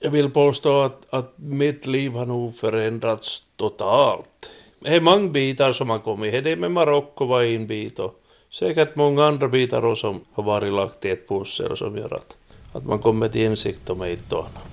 Jag 0.00 0.10
vill 0.10 0.30
påstå 0.30 0.80
att, 0.80 1.06
att 1.10 1.32
mitt 1.36 1.86
liv 1.86 2.12
har 2.12 2.26
nog 2.26 2.54
förändrats 2.54 3.42
totalt. 3.56 4.50
Det 4.80 4.96
är 4.96 5.00
många 5.00 5.28
bitar 5.28 5.72
som 5.72 5.90
har 5.90 5.98
kommit. 5.98 6.44
Det 6.44 6.56
med 6.56 6.70
Marocko 6.70 7.24
var 7.24 7.42
en 7.42 7.66
bit 7.66 7.98
och 7.98 8.14
säkert 8.52 8.96
många 8.96 9.26
andra 9.26 9.48
bitar 9.48 9.84
också 9.84 10.00
som 10.00 10.20
har 10.32 10.42
varit 10.42 10.72
lagt 10.72 11.04
i 11.04 11.10
ett 11.10 11.28
pussel 11.28 11.72
och 11.72 11.78
som 11.78 11.96
gör 11.96 12.14
att, 12.14 12.36
att 12.72 12.84
man 12.86 12.98
kommer 12.98 13.28
till 13.28 13.40
insikt 13.40 13.90
om 13.90 14.02
ett 14.02 14.32
och 14.32 14.38
annat. 14.38 14.66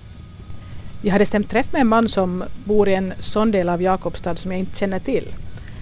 Jag 1.03 1.11
hade 1.11 1.25
stämt 1.25 1.49
träff 1.49 1.73
med 1.73 1.81
en 1.81 1.87
man 1.87 2.09
som 2.09 2.43
bor 2.65 2.89
i 2.89 2.93
en 2.93 3.13
sån 3.19 3.51
del 3.51 3.69
av 3.69 3.81
Jakobstad 3.81 4.35
som 4.35 4.51
jag 4.51 4.59
inte 4.59 4.77
känner 4.77 4.99
till. 4.99 5.33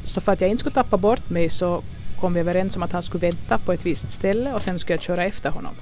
Så 0.05 0.21
för 0.21 0.31
att 0.31 0.41
jag 0.41 0.49
inte 0.49 0.59
skulle 0.59 0.75
tappa 0.75 0.97
bort 0.97 1.29
mig 1.29 1.49
så 1.49 1.81
kom 2.19 2.33
vi 2.33 2.39
överens 2.39 2.75
om 2.75 2.83
att 2.83 2.91
han 2.91 3.03
skulle 3.03 3.31
vänta 3.31 3.57
på 3.57 3.73
ett 3.73 3.85
visst 3.85 4.11
ställe 4.11 4.53
och 4.53 4.63
sen 4.63 4.79
skulle 4.79 4.95
jag 4.95 5.01
köra 5.01 5.23
efter 5.23 5.49
honom. 5.49 5.75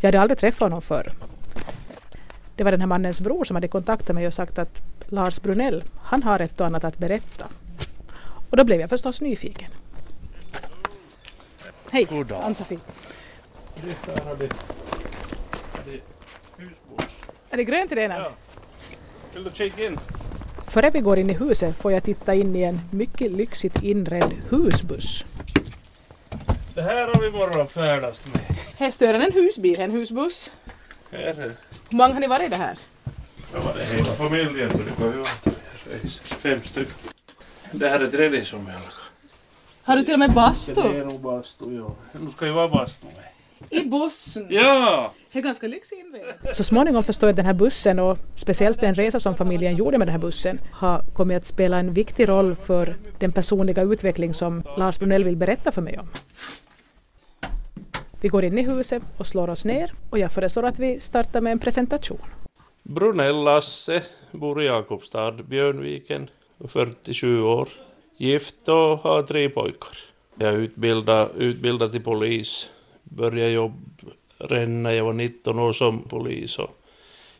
Jag 0.00 0.08
hade 0.08 0.20
aldrig 0.20 0.38
träffat 0.38 0.60
honom 0.60 0.82
förr. 0.82 1.12
Det 2.58 2.64
var 2.64 2.70
den 2.70 2.80
här 2.80 2.86
mannens 2.86 3.20
bror 3.20 3.44
som 3.44 3.56
hade 3.56 3.68
kontaktat 3.68 4.14
mig 4.14 4.26
och 4.26 4.34
sagt 4.34 4.58
att 4.58 4.82
Lars 5.06 5.42
Brunell, 5.42 5.84
han 6.02 6.22
har 6.22 6.40
ett 6.40 6.60
och 6.60 6.66
annat 6.66 6.84
att 6.84 6.98
berätta. 6.98 7.46
Och 8.50 8.56
då 8.56 8.64
blev 8.64 8.80
jag 8.80 8.90
förstås 8.90 9.20
nyfiken. 9.20 9.70
Hej, 11.90 12.06
Ann-Sofie. 12.42 12.78
Är 17.50 17.56
det 17.56 17.64
grönt 17.64 17.92
i 17.92 17.94
den 17.94 18.10
här? 18.10 18.20
Ja. 18.20 18.32
Vill 19.34 19.44
du 19.44 19.50
kika 19.52 19.86
in? 19.86 19.98
Före 20.66 20.90
vi 20.90 21.00
går 21.00 21.18
in 21.18 21.30
i 21.30 21.34
huset 21.34 21.76
får 21.76 21.92
jag 21.92 22.04
titta 22.04 22.34
in 22.34 22.56
i 22.56 22.62
en 22.62 22.80
mycket 22.90 23.32
lyxigt 23.32 23.82
inredd 23.82 24.32
husbuss. 24.48 25.26
Det 26.74 26.82
här 26.82 27.06
har 27.06 27.20
vi 27.20 27.30
bara 27.30 27.66
färdast 27.66 28.32
med. 28.32 28.42
Här 28.76 28.90
står 28.90 29.14
en 29.14 29.32
husbil, 29.32 29.80
en 29.80 29.90
husbuss. 29.90 30.52
Här 31.10 31.18
är 31.18 31.52
Hur 31.90 31.98
många 31.98 32.12
har 32.14 32.20
ni 32.20 32.26
varit 32.26 32.46
i 32.46 32.48
det 32.48 32.56
här? 32.56 32.78
Ja, 33.54 33.60
var 33.60 33.74
det 33.74 33.84
hela 33.84 34.04
familjen 34.04 34.68
brukar 34.68 35.04
ju 35.04 35.18
vara. 35.18 35.54
Fem 36.20 36.62
stycken. 36.62 36.94
Det 37.72 37.88
här 37.88 38.00
är 38.00 38.06
tredje 38.08 38.44
som 38.44 38.58
jag 38.58 38.66
lagar. 38.74 38.92
Har 39.82 39.96
du 39.96 40.02
till 40.02 40.12
och 40.14 40.18
med 40.18 40.30
Det 40.30 40.34
bastu? 40.34 40.80
är 40.80 41.04
nog 41.04 41.20
bastu, 41.20 41.64
ja. 41.76 41.94
Nu 42.20 42.30
ska 42.30 42.46
ju 42.46 42.52
vara 42.52 42.68
bastu 42.68 43.06
med. 43.06 43.24
I 43.70 43.84
bussen? 43.88 44.46
Ja! 44.50 45.12
Det 45.32 45.38
är 45.38 45.42
ganska 45.42 45.66
lyxig 45.66 45.98
inredning. 45.98 46.54
Så 46.54 46.64
småningom 46.64 47.04
förstår 47.04 47.26
jag 47.28 47.32
att 47.32 47.36
den 47.36 47.46
här 47.46 47.52
bussen 47.54 47.98
och 47.98 48.18
speciellt 48.34 48.80
den 48.80 48.94
resa 48.94 49.20
som 49.20 49.36
familjen 49.36 49.76
gjorde 49.76 49.98
med 49.98 50.06
den 50.08 50.12
här 50.12 50.18
bussen 50.20 50.60
har 50.72 51.02
kommit 51.14 51.36
att 51.36 51.44
spela 51.44 51.78
en 51.78 51.92
viktig 51.94 52.28
roll 52.28 52.54
för 52.54 52.96
den 53.18 53.32
personliga 53.32 53.82
utveckling 53.82 54.34
som 54.34 54.62
Lars 54.76 54.98
Brunell 54.98 55.24
vill 55.24 55.36
berätta 55.36 55.72
för 55.72 55.82
mig 55.82 55.98
om. 55.98 56.08
Vi 58.20 58.28
går 58.28 58.44
in 58.44 58.58
i 58.58 58.62
huset 58.62 59.02
och 59.16 59.26
slår 59.26 59.50
oss 59.50 59.64
ner 59.64 59.92
och 60.10 60.18
jag 60.18 60.32
föreslår 60.32 60.64
att 60.64 60.78
vi 60.78 61.00
startar 61.00 61.40
med 61.40 61.52
en 61.52 61.58
presentation. 61.58 62.20
Brunell 62.82 63.44
Lasse, 63.44 64.02
bor 64.32 64.62
i 64.62 64.66
Jakobstad, 64.66 65.32
Björnviken, 65.32 66.30
47 66.68 67.42
år. 67.42 67.68
Gift 68.16 68.68
och 68.68 68.98
har 68.98 69.22
tre 69.22 69.48
pojkar. 69.48 69.98
Jag 70.38 70.52
är 70.52 70.56
utbildad, 71.36 71.92
till 71.92 72.02
polis. 72.02 72.68
Började 73.02 73.50
jobba 73.50 73.76
redan 74.38 74.82
när 74.82 74.90
jag 74.90 75.04
var 75.04 75.12
19 75.12 75.58
år 75.58 75.72
som 75.72 76.02
polis. 76.02 76.58
Och 76.58 76.70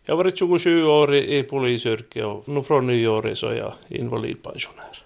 jag 0.04 0.16
har 0.16 0.24
varit 0.24 0.38
27 0.38 0.84
år 0.84 1.14
i, 1.14 1.38
i 1.38 1.42
polisyrket 1.42 2.24
och 2.24 2.48
nu 2.48 2.62
från 2.62 2.86
nyåret 2.86 3.38
så 3.38 3.46
är 3.46 3.54
jag 3.54 3.72
invalidpensionär. 3.88 5.04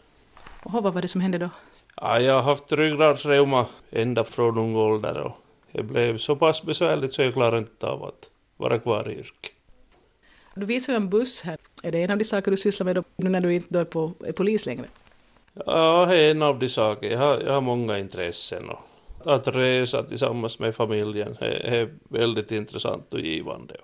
Och 0.62 0.73
vad 0.73 0.95
var 0.95 1.03
det 1.03 1.09
som 1.09 1.20
hände 1.20 1.39
då? 1.39 1.48
Ja, 1.97 2.20
jag 2.20 2.34
har 2.34 2.43
haft 2.43 2.73
ryggradsreuma 2.73 3.67
ända 3.91 4.25
från 4.25 4.59
ung 4.59 4.77
ålder 4.77 5.17
och 5.17 5.42
det 5.73 5.83
blev 5.83 6.19
så 6.19 6.37
pass 6.37 6.62
besvärligt 6.62 7.12
så 7.12 7.23
jag 7.23 7.34
klarade 7.34 7.59
inte 7.59 7.87
av 7.87 8.05
att 8.05 8.31
vara 8.56 8.78
kvar 8.78 9.09
i 9.09 9.12
yrket. 9.12 9.53
Du 10.55 10.67
visar 10.67 10.92
ju 10.92 10.97
en 10.97 11.11
buss 11.11 11.42
här. 11.42 11.59
Är 11.83 11.92
det 11.92 12.03
en 12.03 12.11
av 12.11 12.19
de 12.19 12.25
saker 12.25 12.51
du 12.51 12.56
sysslar 12.56 12.84
med 12.84 13.05
nu 13.17 13.31
när 13.31 13.41
du 13.41 13.55
inte 13.55 13.81
är, 13.81 13.84
på, 13.84 14.12
är 14.27 14.33
polis 14.33 14.67
längre? 14.67 14.84
Ja, 15.55 16.06
det 16.06 16.17
är 16.17 16.31
en 16.31 16.43
av 16.43 16.59
de 16.59 16.69
saker. 16.69 17.11
Jag 17.11 17.19
har, 17.19 17.41
jag 17.41 17.53
har 17.53 17.61
många 17.61 17.99
intressen. 17.99 18.71
Och 18.71 19.34
att 19.34 19.49
resa 19.49 20.03
tillsammans 20.03 20.59
med 20.59 20.75
familjen 20.75 21.37
är, 21.41 21.66
är 21.75 21.89
väldigt 22.09 22.53
intressant 22.53 23.12
och 23.12 23.21
givande. 23.21 23.75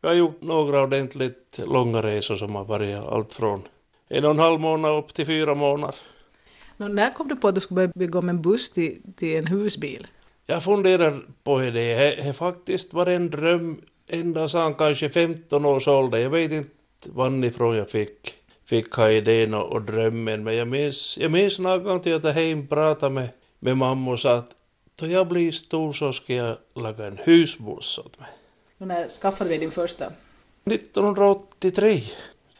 Jag 0.00 0.10
har 0.10 0.14
gjort 0.14 0.42
några 0.42 0.82
ordentligt 0.82 1.60
långa 1.66 2.02
resor 2.02 2.34
som 2.34 2.54
har 2.54 2.64
varit 2.64 2.98
allt 2.98 3.32
från 3.32 3.62
en 4.08 4.24
och 4.24 4.30
en 4.30 4.38
halv 4.38 4.60
månad 4.60 4.98
upp 4.98 5.14
till 5.14 5.26
fyra 5.26 5.54
månader. 5.54 5.94
Nå, 6.76 6.88
när 6.88 7.14
kom 7.14 7.28
du 7.28 7.36
på 7.36 7.48
att 7.48 7.54
du 7.54 7.60
skulle 7.60 7.76
börja 7.76 7.92
bygga 7.94 8.18
om 8.18 8.28
en 8.28 8.42
buss 8.42 8.70
till, 8.70 9.02
till 9.16 9.36
en 9.36 9.46
husbil? 9.46 10.06
Jag 10.50 10.62
funderar 10.62 11.20
på 11.42 11.58
det. 11.58 11.70
Det 11.70 12.24
har 12.26 12.32
faktiskt 12.32 12.92
varit 12.92 13.16
en 13.16 13.30
dröm 13.30 13.80
ända 14.08 14.48
sedan 14.48 14.74
kanske 14.74 15.10
15 15.10 15.64
års 15.64 15.88
ålder. 15.88 16.18
Jag 16.18 16.30
vet 16.30 16.52
inte 16.52 16.70
varifrån 17.06 17.76
jag 17.76 17.90
fick, 17.90 18.34
fick 18.64 18.92
ha 18.92 19.10
idén 19.10 19.54
och, 19.54 19.72
och 19.72 19.82
drömmen. 19.82 20.44
Men 20.44 20.54
jag 20.54 20.68
minns, 20.68 21.18
jag 21.18 21.30
minns 21.30 21.58
någon 21.58 21.84
gång 21.84 22.00
till 22.00 22.14
att 22.14 22.24
jag 22.24 22.32
hem 22.32 22.66
pratade 22.66 23.14
med, 23.14 23.28
med 23.58 23.76
mamma 23.76 24.10
och 24.10 24.20
sa 24.20 24.34
att 24.34 24.50
då 25.00 25.06
jag 25.06 25.28
blir 25.28 25.52
stor 25.52 25.92
så 25.92 26.12
ska 26.12 26.34
jag 26.34 26.56
laga 26.74 27.06
en 27.06 27.18
husbuss 27.24 27.98
åt 27.98 28.20
mig. 28.20 28.28
Och 28.78 28.86
när 28.86 29.08
skaffade 29.08 29.50
du 29.50 29.58
din 29.58 29.70
första? 29.70 30.12
1983. 30.64 32.02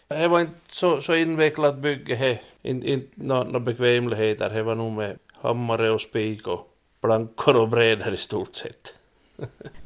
Det 0.09 0.29
var 0.29 0.41
inte 0.41 0.55
så, 0.69 1.01
så 1.01 1.15
invecklat 1.15 1.77
bygge. 1.77 2.39
Inte, 2.63 2.91
inte 2.91 3.13
några 3.15 3.61
bekvämligheter. 3.61 4.51
Det 4.51 4.63
var 4.63 4.75
nog 4.75 4.93
med 4.93 5.19
hammare 5.33 5.91
och 5.91 6.01
spik 6.01 6.47
och 6.47 6.70
plankor 7.01 7.57
och 7.57 7.69
brädor 7.69 8.15
i 8.15 8.17
stort 8.17 8.57
sett. 8.57 8.95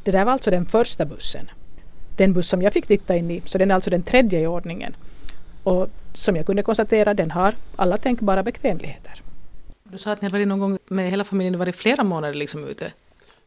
Det 0.03 0.11
där 0.11 0.25
var 0.25 0.33
alltså 0.33 0.51
den 0.51 0.67
första 0.67 1.05
bussen. 1.05 1.51
Den 2.17 2.33
buss 2.33 2.49
som 2.49 2.63
jag 2.63 2.73
fick 2.73 2.87
titta 2.87 3.17
in 3.17 3.31
i, 3.31 3.43
så 3.45 3.59
den 3.59 3.71
är 3.71 3.75
alltså 3.75 3.91
den 3.91 4.03
tredje 4.03 4.41
i 4.41 4.47
ordningen. 4.47 4.97
Och 5.63 5.89
som 6.13 6.37
jag 6.37 6.47
kunde 6.47 6.63
konstatera, 6.63 7.15
den 7.15 7.31
har 7.31 7.55
alla 7.77 7.97
tänkbara 7.97 8.43
bekvämligheter. 8.43 9.23
Du 9.83 9.99
sa 9.99 10.13
att 10.13 10.23
ni 10.23 10.27
hade 10.27 10.39
varit 10.39 10.49
någon 10.49 10.59
gång 10.59 10.79
med 10.87 11.11
hela 11.11 11.25
familjen, 11.25 11.59
varit 11.59 11.77
flera 11.77 12.05
månader 12.05 12.35
liksom 12.35 12.69
ute. 12.69 12.93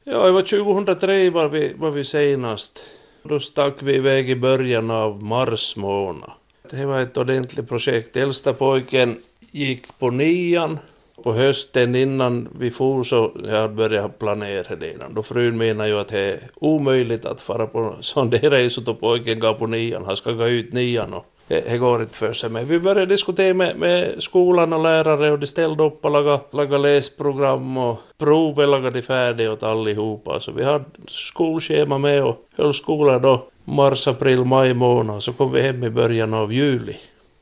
Ja, 0.03 0.25
det 0.25 0.31
var 0.31 0.41
2003 0.41 1.29
var 1.29 1.49
vi, 1.49 1.73
var 1.77 1.91
vi 1.91 2.03
senast. 2.03 2.83
Då 3.23 3.39
stack 3.39 3.73
vi 3.79 3.95
iväg 3.95 4.29
i 4.29 4.35
början 4.35 4.91
av 4.91 5.23
mars 5.23 5.75
månad. 5.75 6.31
Det 6.69 6.85
var 6.85 6.99
ett 6.99 7.17
ordentligt 7.17 7.69
projekt. 7.69 8.17
Äldsta 8.17 8.53
pojken 8.53 9.19
gick 9.39 9.99
på 9.99 10.09
nian. 10.09 10.79
På 11.27 11.33
hösten 11.33 11.95
innan 11.95 12.49
vi 12.59 12.71
for 12.71 13.03
så 13.03 13.31
jag 13.45 13.73
började 13.73 14.09
planera 14.09 14.75
det 14.75 14.93
innan. 14.93 15.13
Då 15.13 15.23
frun 15.23 15.57
menar 15.57 15.85
ju 15.85 15.99
att 15.99 16.07
det 16.07 16.19
är 16.19 16.39
omöjligt 16.55 17.25
att 17.25 17.41
fara 17.41 17.67
på 17.67 17.95
sån 18.01 18.29
där 18.29 18.49
resa 18.49 18.81
då 18.81 18.93
pojken 18.93 19.39
går 19.39 19.53
på 19.53 19.67
nian. 19.67 20.05
Han 20.05 20.15
ska 20.15 20.31
gå 20.31 20.47
ut 20.47 20.73
nian 20.73 21.13
och 21.13 21.25
det, 21.47 21.77
går 21.77 22.01
inte 22.01 22.17
för 22.17 22.33
sig. 22.33 22.49
Men 22.49 22.67
vi 22.67 22.79
började 22.79 23.05
diskutera 23.05 23.53
med, 23.53 23.77
med 23.77 24.23
skolan 24.23 24.73
och 24.73 24.83
lärare 24.83 25.31
och 25.31 25.39
de 25.39 25.47
ställde 25.47 25.83
upp 25.83 26.05
och 26.05 26.11
laga, 26.11 26.39
laga 26.51 26.77
läsprogram 26.77 27.77
och 27.77 27.99
provet 28.17 28.69
lagade 28.69 28.99
de 28.99 29.01
färdigt 29.01 29.49
åt 29.49 29.63
allihopa. 29.63 30.39
Så 30.39 30.51
vi 30.51 30.63
hade 30.63 30.85
skolschema 31.07 31.97
med 31.97 32.23
och 32.23 32.35
höll 32.57 32.73
skola 32.73 33.19
då 33.19 33.47
mars, 33.63 34.07
april, 34.07 34.45
maj 34.45 34.73
månad. 34.73 35.23
Så 35.23 35.33
kom 35.33 35.51
vi 35.51 35.61
hem 35.61 35.83
i 35.83 35.89
början 35.89 36.33
av 36.33 36.53
juli. 36.53 36.95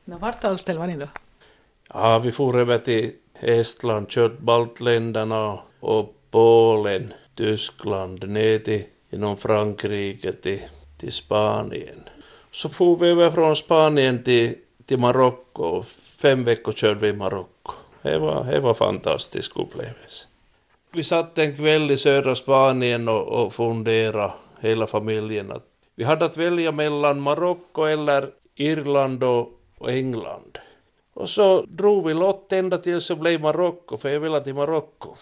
Vart 0.04 0.44
allställ 0.44 0.78
var 0.78 0.86
ni 0.86 0.96
då? 0.96 1.06
Ja, 1.94 2.18
vi 2.18 2.32
for 2.32 2.58
över 2.58 2.78
till 2.78 3.10
Estland, 3.40 4.08
kört 4.08 4.38
baltländerna 4.38 5.58
och 5.80 6.14
Polen, 6.30 7.12
Tyskland, 7.34 8.28
ner 8.28 8.58
till 8.58 8.82
genom 9.10 9.36
Frankrike 9.36 10.32
till, 10.32 10.60
till 10.98 11.12
Spanien. 11.12 12.00
Så 12.50 12.68
for 12.68 12.96
vi 12.96 13.08
över 13.08 13.30
från 13.30 13.56
Spanien 13.56 14.22
till, 14.22 14.54
till 14.84 14.98
Marocko. 14.98 15.82
Fem 16.18 16.44
veckor 16.44 16.72
körde 16.72 17.00
vi 17.00 17.08
i 17.08 17.12
Marocko. 17.12 17.72
Det 18.02 18.18
var, 18.18 18.44
det 18.44 18.60
var 18.60 18.74
fantastisk 18.74 19.58
upplevelse. 19.58 20.28
Vi 20.92 21.04
satt 21.04 21.38
en 21.38 21.56
kväll 21.56 21.90
i 21.90 21.96
södra 21.96 22.34
Spanien 22.34 23.08
och, 23.08 23.44
och 23.44 23.52
funderade, 23.52 24.32
hela 24.60 24.86
familjen, 24.86 25.52
att 25.52 25.66
vi 25.94 26.04
hade 26.04 26.24
att 26.24 26.36
välja 26.36 26.72
mellan 26.72 27.20
Marocko 27.20 27.84
eller 27.84 28.30
Irland 28.54 29.24
och 29.24 29.90
England. 29.90 30.58
Och 31.16 31.28
så 31.28 31.62
drog 31.68 32.06
vi 32.06 32.14
lott 32.14 32.52
ända 32.52 32.78
tills 32.78 33.08
det 33.08 33.16
blev 33.16 33.40
Marocko, 33.40 33.96
för 33.96 34.08
jag 34.08 34.20
ville 34.20 34.40
till 34.40 34.54
Marocko. 34.54 35.14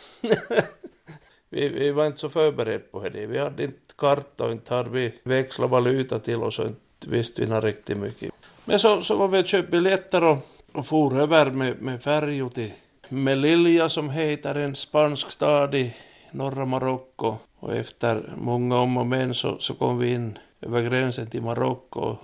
vi, 1.51 1.69
vi 1.69 1.91
var 1.91 2.07
inte 2.07 2.19
så 2.19 2.29
förberedda 2.29 2.85
på 2.91 3.09
det. 3.09 3.27
Vi 3.27 3.39
hade 3.39 3.65
inte 3.65 3.95
karta 3.97 4.45
och 4.45 4.53
inte 4.53 4.75
hade 4.75 4.91
vi 4.91 5.15
växlat 5.23 5.71
valuta 5.71 6.19
till 6.19 6.43
oss 6.43 6.59
och 6.59 6.67
inte 6.67 7.11
visste 7.11 7.45
vi 7.45 7.47
riktigt 7.47 7.97
mycket. 7.97 8.33
Men 8.65 8.79
så, 8.79 9.03
så 9.03 9.17
var 9.17 9.29
vi 9.29 9.43
och 9.43 9.47
köpte 9.47 9.71
biljetter 9.71 10.25
och, 10.25 10.39
och 10.73 10.87
for 10.87 11.21
över 11.21 11.51
med, 11.51 11.83
med 11.83 12.03
färjor 12.03 12.49
till 12.49 12.73
Melilla 13.09 13.89
som 13.89 14.11
heter 14.11 14.55
en 14.55 14.75
spansk 14.75 15.31
stad 15.31 15.75
i 15.75 15.95
norra 16.31 16.65
Marocko. 16.65 17.37
Och 17.59 17.75
efter 17.75 18.33
många 18.37 18.79
om 18.79 18.97
och 18.97 19.07
men 19.07 19.35
så, 19.35 19.59
så 19.59 19.75
kom 19.75 19.99
vi 19.99 20.13
in 20.13 20.39
över 20.61 20.83
gränsen 20.83 21.27
till 21.27 21.43
Marocko. 21.43 22.17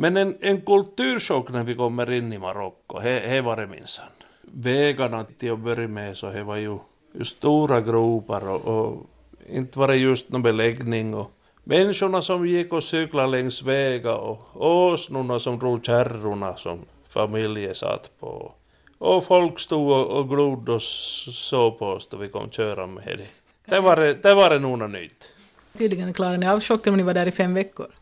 Men 0.00 0.16
en, 0.16 0.36
en 0.40 0.60
kulturchock 0.60 1.50
när 1.50 1.64
vi 1.64 1.74
kommer 1.74 2.12
in 2.12 2.32
i 2.32 2.38
Marocko, 2.38 3.00
det 3.00 3.40
var 3.40 3.56
det 3.56 3.66
minsann. 3.66 4.06
Vägarna 4.42 5.24
till 5.38 5.52
att 5.52 5.58
börja 5.58 5.88
med 5.88 6.16
så 6.16 6.30
det 6.30 6.44
var 6.44 6.56
ju, 6.56 6.78
ju 7.12 7.24
stora 7.24 7.80
gropar 7.80 8.48
och, 8.48 8.66
och 8.66 9.06
inte 9.48 9.78
var 9.78 9.88
det 9.88 9.96
just 9.96 10.30
någon 10.30 10.42
beläggning 10.42 11.14
och 11.14 11.30
Människorna 11.64 12.22
som 12.22 12.46
gick 12.46 12.72
och 12.72 12.84
cyklade 12.84 13.28
längs 13.28 13.62
vägar 13.62 14.16
och 14.16 14.40
åsnorna 14.54 15.38
som 15.38 15.58
drog 15.58 15.84
kärrorna 15.84 16.56
som 16.56 16.78
familjen 17.08 17.74
satt 17.74 18.10
på. 18.20 18.52
Och 18.98 19.24
folk 19.24 19.60
stod 19.60 19.90
och, 19.90 20.06
och 20.06 20.28
glodde 20.28 20.72
och 20.72 20.82
såg 20.82 21.78
på 21.78 21.86
oss 21.86 22.08
då 22.08 22.16
vi 22.16 22.28
kom 22.28 22.50
köra 22.50 22.86
med 22.86 23.18
det. 23.18 23.28
Det 23.74 23.80
var, 23.80 23.96
det 23.96 24.34
var 24.34 24.50
det 24.50 24.58
nog 24.58 24.78
något 24.78 24.90
nytt. 24.90 25.32
Tydligen 25.78 26.12
klarade 26.12 26.38
ni 26.38 26.48
av 26.48 26.60
chocken 26.60 26.92
om 26.92 26.96
ni 26.96 27.02
var 27.02 27.14
där 27.14 27.28
i 27.28 27.32
fem 27.32 27.54
veckor. 27.54 27.97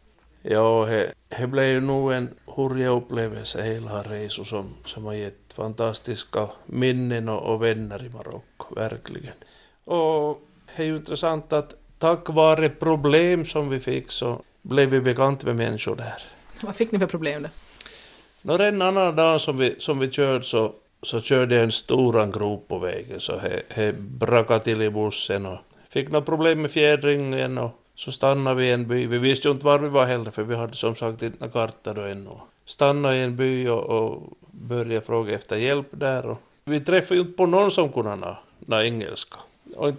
Ja, 0.48 0.88
det 1.38 1.46
blev 1.46 1.64
ju 1.64 1.80
nog 1.80 2.12
en 2.12 2.28
hurja 2.46 2.88
upplevelse 2.88 3.62
hela 3.62 4.02
resan 4.02 4.44
som, 4.44 4.74
som 4.84 5.04
har 5.04 5.14
gett 5.14 5.52
fantastiska 5.52 6.48
minnen 6.66 7.28
och, 7.28 7.54
och 7.54 7.62
vänner 7.62 8.04
i 8.04 8.08
Marocko, 8.08 8.74
verkligen. 8.74 9.32
Och 9.84 10.40
det 10.76 10.82
är 10.82 10.86
ju 10.86 10.96
intressant 10.96 11.52
att 11.52 11.74
tack 11.98 12.28
vare 12.28 12.68
problem 12.68 13.44
som 13.44 13.68
vi 13.68 13.80
fick 13.80 14.10
så 14.10 14.42
blev 14.62 14.88
vi 14.88 15.00
bekant 15.00 15.44
med 15.44 15.56
människor 15.56 15.96
där. 15.96 16.22
Vad 16.62 16.76
fick 16.76 16.92
ni 16.92 16.98
för 16.98 17.06
problem 17.06 17.42
då? 17.42 17.48
När 18.42 18.58
en 18.58 18.82
annan 18.82 19.16
dag 19.16 19.40
som 19.40 19.58
vi, 19.58 19.74
som 19.78 19.98
vi 19.98 20.10
körde 20.10 20.44
så, 20.44 20.72
så 21.02 21.20
körde 21.20 21.54
jag 21.54 21.64
en 21.64 21.72
stor 21.72 22.32
grop 22.32 22.68
på 22.68 22.78
vägen 22.78 23.20
så 23.20 23.40
det 23.74 23.98
brakade 23.98 24.64
till 24.64 24.82
i 24.82 24.90
bussen 24.90 25.46
och 25.46 25.58
fick 25.88 26.08
några 26.08 26.24
problem 26.24 26.62
med 26.62 26.70
fjädringen 26.70 27.58
och 27.58 27.82
så 27.96 28.12
stannade 28.12 28.56
vi 28.56 28.66
i 28.66 28.72
en 28.72 28.88
by. 28.88 29.06
Vi 29.06 29.18
visste 29.18 29.48
ju 29.48 29.52
inte 29.52 29.66
var 29.66 29.78
vi 29.78 29.88
var 29.88 30.04
heller 30.04 30.30
för 30.30 30.42
vi 30.42 30.56
hade 30.56 30.74
som 30.74 30.94
sagt 30.94 31.22
inte 31.22 31.44
några 31.44 31.52
karta 31.52 31.92
då 31.92 32.00
ännu. 32.00 32.30
Stannade 32.64 33.16
i 33.16 33.22
en 33.22 33.36
by 33.36 33.68
och, 33.68 33.84
och 33.84 34.22
började 34.50 35.06
fråga 35.06 35.34
efter 35.34 35.56
hjälp 35.56 35.86
där 35.90 36.26
och 36.26 36.38
vi 36.64 36.80
träffade 36.80 37.14
ju 37.14 37.20
inte 37.20 37.36
på 37.36 37.46
någon 37.46 37.70
som 37.70 37.92
kunde 37.92 38.36
nå 38.58 38.80
engelska. 38.80 39.36
Och 39.76 39.92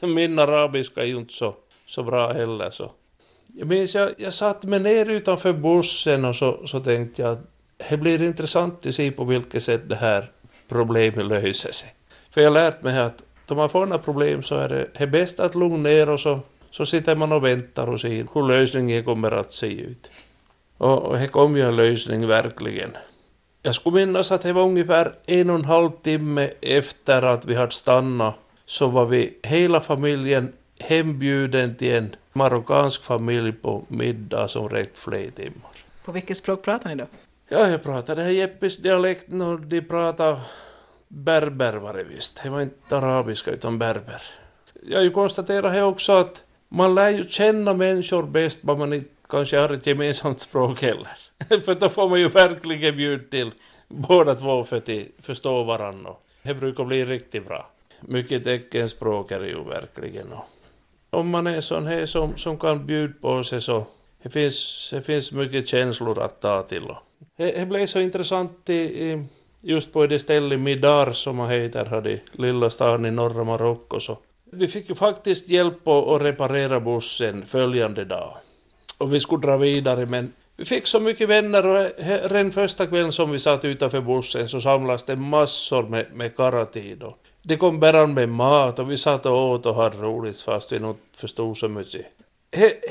min 0.00 0.38
arabiska 0.38 1.02
är 1.02 1.06
ju 1.06 1.16
inte 1.16 1.34
så, 1.34 1.54
så 1.86 2.02
bra 2.02 2.32
heller 2.32 2.70
så. 2.70 2.90
Jag 3.46 3.68
minns 3.68 3.94
jag, 3.94 4.10
jag 4.16 4.34
satt 4.34 4.64
mig 4.64 4.80
ner 4.80 5.10
utanför 5.10 5.52
bussen 5.52 6.24
och 6.24 6.36
så, 6.36 6.66
så 6.66 6.80
tänkte 6.80 7.22
jag 7.22 7.32
att 7.32 7.50
det 7.90 7.96
blir 7.96 8.22
intressant 8.22 8.86
att 8.86 8.94
se 8.94 9.10
på 9.10 9.24
vilket 9.24 9.62
sätt 9.62 9.88
det 9.88 9.96
här 9.96 10.30
problemet 10.68 11.26
löser 11.26 11.72
sig. 11.72 11.94
För 12.30 12.40
jag 12.40 12.50
har 12.50 12.54
lärt 12.54 12.82
mig 12.82 12.98
att 12.98 13.22
om 13.48 13.56
man 13.56 13.70
får 13.70 13.86
några 13.86 14.02
problem 14.02 14.42
så 14.42 14.54
är 14.54 14.68
det, 14.68 14.86
det 14.98 15.02
är 15.04 15.06
bäst 15.06 15.40
att 15.40 15.54
lugna 15.54 15.76
ner 15.76 16.08
och 16.08 16.20
så, 16.20 16.40
så 16.70 16.86
sitter 16.86 17.14
man 17.14 17.32
och 17.32 17.44
väntar 17.44 17.86
och 17.86 18.00
ser 18.00 18.26
hur 18.34 18.48
lösningen 18.48 19.04
kommer 19.04 19.30
att 19.30 19.52
se 19.52 19.80
ut. 19.80 20.10
Och, 20.78 21.18
det 21.18 21.28
kom 21.28 21.56
ju 21.56 21.62
en 21.62 21.76
lösning 21.76 22.26
verkligen. 22.26 22.96
Jag 23.62 23.74
skulle 23.74 24.06
minnas 24.06 24.32
att 24.32 24.42
det 24.42 24.52
var 24.52 24.62
ungefär 24.62 25.14
en 25.26 25.50
och 25.50 25.56
en 25.56 25.64
halv 25.64 25.90
timme 26.02 26.50
efter 26.60 27.22
att 27.22 27.44
vi 27.44 27.54
hade 27.54 27.72
stannat 27.72 28.34
så 28.66 28.88
var 28.88 29.06
vi 29.06 29.38
hela 29.42 29.80
familjen 29.80 30.52
hembjuden 30.80 31.76
till 31.76 31.94
en 31.94 32.16
marockansk 32.32 33.04
familj 33.04 33.52
på 33.52 33.84
middag 33.88 34.48
som 34.48 34.68
räckte 34.68 35.00
flera 35.00 35.30
timmar. 35.30 35.70
På 36.04 36.12
vilket 36.12 36.36
språk 36.36 36.62
pratar 36.62 36.88
ni 36.88 36.94
då? 36.94 37.06
Ja, 37.48 37.68
jag 37.68 37.82
pratade 37.82 38.22
här 38.22 38.82
dialekten 38.82 39.40
och 39.40 39.60
de 39.60 39.80
pratade 39.80 40.40
berber 41.08 41.72
var 41.72 41.94
det 41.94 42.04
visst. 42.04 42.42
Det 42.42 42.50
var 42.50 42.60
inte 42.60 42.96
arabiska 42.96 43.50
utan 43.50 43.78
berber. 43.78 44.22
Jag 44.82 44.98
har 44.98 45.04
ju 45.04 45.10
konstaterat 45.10 45.72
här 45.72 45.82
också 45.82 46.12
att 46.12 46.44
man 46.70 46.94
lär 46.94 47.10
ju 47.10 47.28
känna 47.28 47.74
människor 47.74 48.22
bäst 48.22 48.62
bara 48.62 48.76
man 48.76 48.92
inte 48.92 49.10
kanske 49.28 49.58
har 49.58 49.72
ett 49.72 49.86
gemensamt 49.86 50.40
språk 50.40 50.82
heller. 50.82 51.08
för 51.64 51.74
då 51.74 51.88
får 51.88 52.08
man 52.08 52.20
ju 52.20 52.28
verkligen 52.28 52.96
bjuda 52.96 53.24
till 53.30 53.50
båda 53.88 54.34
två 54.34 54.64
för 54.64 54.76
att 54.76 54.90
förstå 55.18 55.62
varandra. 55.62 56.10
Det 56.42 56.54
brukar 56.54 56.84
bli 56.84 57.04
riktigt 57.04 57.46
bra. 57.46 57.70
Mycket 58.00 58.44
teckenspråk 58.44 59.30
är 59.30 59.40
det 59.40 59.48
ju 59.48 59.64
verkligen. 59.64 60.26
Om 61.10 61.28
man 61.28 61.46
är 61.46 61.60
sån 61.60 61.86
här 61.86 62.06
som, 62.06 62.36
som 62.36 62.58
kan 62.58 62.86
bjuda 62.86 63.14
på 63.20 63.42
sig 63.42 63.60
så 63.60 63.84
det 64.22 64.30
finns, 64.30 64.90
det 64.92 65.02
finns 65.02 65.32
mycket 65.32 65.68
känslor 65.68 66.22
att 66.22 66.40
ta 66.40 66.62
till. 66.62 66.86
Det, 67.36 67.52
det 67.52 67.66
blev 67.66 67.86
så 67.86 68.00
intressant 68.00 68.70
i, 68.70 68.74
i, 68.74 69.24
just 69.60 69.92
på 69.92 70.06
det 70.06 70.18
stället 70.18 70.60
Midar 70.60 71.12
som 71.12 71.36
man 71.36 71.50
heter, 71.50 71.86
här 71.86 72.08
i 72.08 72.22
lilla 72.32 72.70
staden 72.70 73.06
i 73.06 73.10
norra 73.10 73.44
Marocko. 73.44 74.00
Så 74.00 74.18
vi 74.52 74.68
fick 74.68 74.88
ju 74.88 74.94
faktiskt 74.94 75.48
hjälp 75.48 75.88
att 75.88 76.22
reparera 76.22 76.80
bussen 76.80 77.46
följande 77.46 78.04
dag. 78.04 78.36
Och 78.98 79.14
vi 79.14 79.20
skulle 79.20 79.46
dra 79.46 79.56
vidare 79.56 80.06
men 80.06 80.32
vi 80.56 80.64
fick 80.64 80.86
så 80.86 81.00
mycket 81.00 81.28
vänner 81.28 81.66
och 81.66 81.90
redan 82.30 82.52
första 82.52 82.86
kvällen 82.86 83.12
som 83.12 83.30
vi 83.30 83.38
satt 83.38 83.64
utanför 83.64 84.00
bussen 84.00 84.48
så 84.48 84.60
samlades 84.60 85.04
det 85.04 85.16
massor 85.16 85.82
med, 85.82 86.06
med 86.14 86.36
karatid. 86.36 87.02
Det 87.42 87.56
kom 87.56 87.80
bärande 87.80 88.14
med 88.14 88.28
mat 88.28 88.78
och 88.78 88.90
vi 88.90 88.96
satt 88.96 89.26
och 89.26 89.50
åt 89.50 89.66
och 89.66 89.74
hade 89.74 89.96
roligt 89.96 90.40
fast 90.40 90.72
vi 90.72 90.76
inte 90.76 91.00
förstod 91.16 91.56
så 91.56 91.68
mycket. 91.68 92.06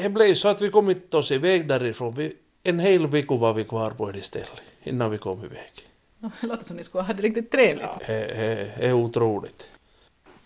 Det 0.02 0.10
blev 0.10 0.36
så 0.36 0.48
att 0.48 0.62
vi 0.62 0.70
kom 0.70 0.90
inte 0.90 1.18
oss 1.18 1.32
iväg 1.32 1.68
därifrån. 1.68 2.14
Vi, 2.14 2.34
en 2.64 2.80
hel 2.80 3.08
vecka 3.08 3.36
var 3.36 3.54
vi 3.54 3.64
kvar 3.64 3.92
på 3.92 4.12
det 4.12 4.22
stället 4.22 4.62
innan 4.84 5.12
vi 5.12 5.18
kom 5.18 5.40
iväg. 5.40 5.72
Det 6.42 6.48
låter 6.48 6.66
som 6.66 6.76
ni 6.76 6.84
skulle 6.84 7.04
ha 7.04 7.14
det 7.14 7.22
riktigt 7.22 7.52
trevligt. 7.52 7.86
Ja, 7.86 8.00
det 8.08 8.72
är 8.80 8.94
otroligt. 8.94 9.70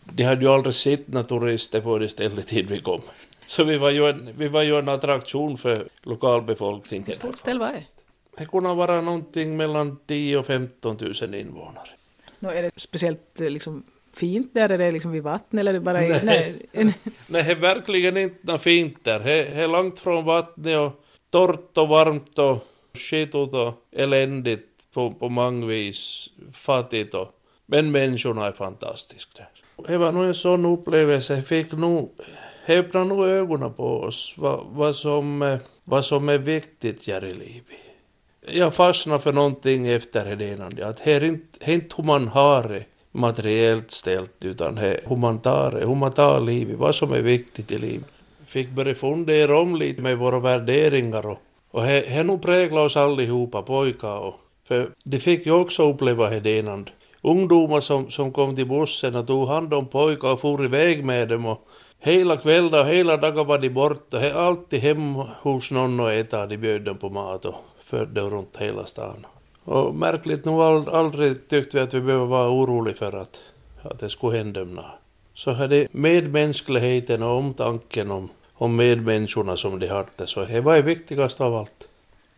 De 0.03 0.23
hade 0.23 0.41
ju 0.41 0.47
aldrig 0.47 0.75
sett 0.75 1.07
några 1.07 1.23
turister 1.23 1.81
på 1.81 1.97
det 1.97 2.09
stället 2.09 2.47
tid 2.47 2.69
vi 2.69 2.81
kom. 2.81 3.01
Så 3.45 3.63
vi 3.63 3.77
var 3.77 3.89
ju 3.89 4.09
en, 4.09 4.29
vi 4.37 4.47
var 4.47 4.61
ju 4.61 4.79
en 4.79 4.89
attraktion 4.89 5.57
för 5.57 5.87
lokalbefolkningen. 6.03 7.05
Hur 7.07 7.13
stort 7.13 7.37
ställe 7.37 7.59
var 7.59 7.67
det? 7.67 7.83
Det 8.37 8.45
kunde 8.45 8.73
vara 8.73 9.01
någonting 9.01 9.57
mellan 9.57 9.97
10 10.07 10.37
och 10.37 10.45
15 10.45 10.97
000 11.21 11.35
invånare. 11.35 11.89
Nå, 12.39 12.49
är 12.49 12.63
det 12.63 12.71
speciellt 12.75 13.39
liksom, 13.39 13.83
fint 14.13 14.53
där? 14.53 14.69
Är 14.69 14.77
det 14.77 14.91
liksom 14.91 15.11
vid 15.11 15.23
vatten 15.23 15.59
eller 15.59 15.71
är 15.71 15.73
det 15.73 15.79
bara 15.79 15.99
nej, 15.99 16.21
nej, 16.23 16.55
nej, 17.27 17.43
det 17.43 17.51
är 17.51 17.55
verkligen 17.55 18.17
inte 18.17 18.51
något 18.51 18.61
fint 18.61 19.03
där. 19.03 19.19
Det 19.19 19.47
är 19.47 19.67
långt 19.67 19.99
från 19.99 20.25
vattnet 20.25 20.77
och 20.79 21.03
torrt 21.29 21.77
och 21.77 21.87
varmt 21.87 22.39
och 22.39 22.67
skitigt 22.93 23.53
och 23.53 23.87
eländigt 23.91 24.69
på, 24.93 25.11
på 25.11 25.29
många 25.29 25.65
vis. 25.65 26.29
Fattigt 26.53 27.13
och... 27.13 27.39
Men 27.65 27.91
människorna 27.91 28.47
är 28.47 28.51
fantastiska 28.51 29.31
där. 29.37 29.62
Det 29.87 29.97
var 29.97 30.11
nog 30.11 30.23
en 30.23 30.33
sån 30.33 30.65
upplevelse. 30.65 31.35
Jag 31.35 31.47
fick 31.47 31.71
nog... 31.71 32.11
Det 32.65 32.79
öppnade 32.79 33.05
nog 33.05 33.25
ögonen 33.25 33.73
på 33.73 34.01
oss 34.01 34.35
vad, 34.37 34.65
vad, 34.71 34.95
som, 34.95 35.41
eh, 35.41 35.57
vad 35.83 36.05
som 36.05 36.29
är 36.29 36.37
viktigt 36.37 37.07
här 37.07 37.25
i 37.25 37.33
livet. 37.33 37.79
Jag 38.51 38.73
fastnade 38.73 39.19
för 39.19 39.33
någonting 39.33 39.87
efter 39.87 40.35
det 40.35 40.83
att 40.85 41.03
det 41.03 41.13
är 41.13 41.23
inte, 41.23 41.71
inte 41.71 41.95
hur 41.97 42.03
man 42.03 42.27
har 42.27 42.63
det 42.63 42.85
materiellt 43.11 43.91
ställt 43.91 44.45
utan 44.45 44.75
det 44.75 44.99
hur 45.07 45.15
man 45.15 45.39
tar 45.39 45.71
det, 45.71 45.85
hur 45.85 45.95
man 45.95 46.11
tar 46.11 46.41
livet, 46.41 46.77
vad 46.77 46.95
som 46.95 47.13
är 47.13 47.21
viktigt 47.21 47.71
i 47.71 47.77
livet. 47.77 48.09
Fick 48.45 48.69
börja 48.69 48.95
fundera 48.95 49.59
om 49.59 49.75
lite 49.75 50.01
med 50.01 50.17
våra 50.17 50.39
värderingar 50.39 51.25
och, 51.25 51.39
och 51.71 51.83
det 51.83 52.15
har 52.15 52.23
nog 52.23 52.41
präglat 52.41 52.85
oss 52.85 52.97
allihopa 52.97 53.61
pojkar 53.61 54.19
och 54.19 54.39
för 54.67 54.89
de 55.03 55.19
fick 55.19 55.45
ju 55.45 55.51
också 55.51 55.89
uppleva 55.89 56.29
det 56.29 56.61
Ungdomar 57.25 57.79
som, 57.79 58.09
som 58.09 58.31
kom 58.31 58.55
till 58.55 58.67
bussen 58.67 59.15
och 59.15 59.27
tog 59.27 59.47
hand 59.47 59.73
om 59.73 59.87
pojkar 59.87 60.31
och 60.31 60.39
for 60.39 60.65
iväg 60.65 61.05
med 61.05 61.27
dem 61.27 61.45
och 61.45 61.67
hela 61.99 62.37
kvällen 62.37 62.73
och 62.73 62.85
hela 62.85 63.17
dagen 63.17 63.47
var 63.47 63.57
de 63.57 63.69
borta. 63.69 64.17
He, 64.17 64.33
alltid 64.33 64.79
hemma 64.79 65.29
hos 65.41 65.71
någon 65.71 65.99
och 65.99 66.13
äta. 66.13 66.47
De 66.47 66.57
bjöd 66.57 66.81
dem 66.81 66.97
på 66.97 67.09
mat 67.09 67.45
och 67.45 67.55
förde 67.79 68.21
runt 68.21 68.57
hela 68.57 68.85
stan. 68.85 69.25
Och 69.63 69.95
märkligt 69.95 70.45
nog 70.45 70.61
aldrig 70.89 71.47
tyckte 71.47 71.77
vi 71.77 71.83
att 71.83 71.93
vi 71.93 72.01
behöver 72.01 72.25
vara 72.25 72.49
oroliga 72.49 72.95
för 72.95 73.13
att, 73.13 73.41
att 73.81 73.99
det 73.99 74.09
skulle 74.09 74.37
hända 74.37 74.63
något. 74.63 74.85
Så 75.33 75.51
hade 75.51 75.87
medmänskligheten 75.91 77.23
och 77.23 77.37
omtanken 77.37 78.11
om, 78.11 78.29
om 78.53 78.75
medmänniskorna 78.75 79.57
som 79.57 79.79
de 79.79 79.87
hade, 79.87 80.27
så 80.27 80.45
det 80.45 80.61
var 80.61 80.75
det 80.75 80.81
viktigaste 80.81 81.43
av 81.43 81.55
allt. 81.55 81.87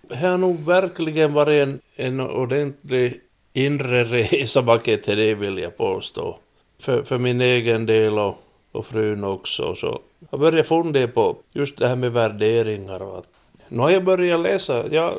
Det 0.02 0.16
har 0.16 0.38
nog 0.38 0.66
verkligen 0.66 1.34
varit 1.34 1.68
en, 1.68 1.80
en 1.96 2.20
ordentlig 2.20 3.22
inre 3.56 4.04
resa 4.04 4.80
till 4.80 5.18
det 5.18 5.34
vill 5.34 5.58
jag 5.58 5.78
påstå. 5.78 6.38
För, 6.80 7.04
för 7.04 7.18
min 7.18 7.42
egen 7.42 7.86
del 7.86 8.20
och, 8.20 8.38
och 8.72 8.86
frun 8.86 9.24
också. 9.24 9.76
Så 9.76 10.00
jag 10.32 10.40
började 10.40 10.64
fundera 10.64 11.08
på 11.08 11.36
just 11.52 11.78
det 11.78 11.88
här 11.88 11.96
med 11.96 12.12
värderingar 12.12 13.02
och 13.02 13.18
att 13.18 13.30
nu 13.68 13.80
har 13.80 13.90
jag 13.90 14.04
börjat 14.04 14.40
läsa. 14.40 14.84
Jag, 14.92 15.14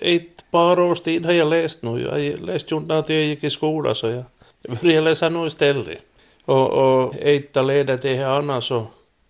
ett 0.00 0.50
par 0.50 0.80
års 0.80 1.00
tid 1.00 1.26
har 1.26 1.32
jag 1.32 1.48
läst 1.48 1.82
nu. 1.82 2.00
Jag 2.00 2.40
läste 2.40 2.74
ju 2.74 2.80
inte 2.80 2.94
när 2.94 3.04
jag 3.12 3.22
gick 3.22 3.44
i 3.44 3.50
skolan 3.50 3.94
så 3.94 4.06
jag, 4.06 4.24
jag 4.62 4.76
började 4.76 5.00
läsa 5.00 5.28
nu 5.28 5.46
istället. 5.46 5.98
Och, 6.44 6.70
och 6.70 7.14
ett 7.18 7.56
leder 7.56 7.96
till 7.96 8.16
det 8.16 8.28
andra 8.28 8.60
så 8.60 8.86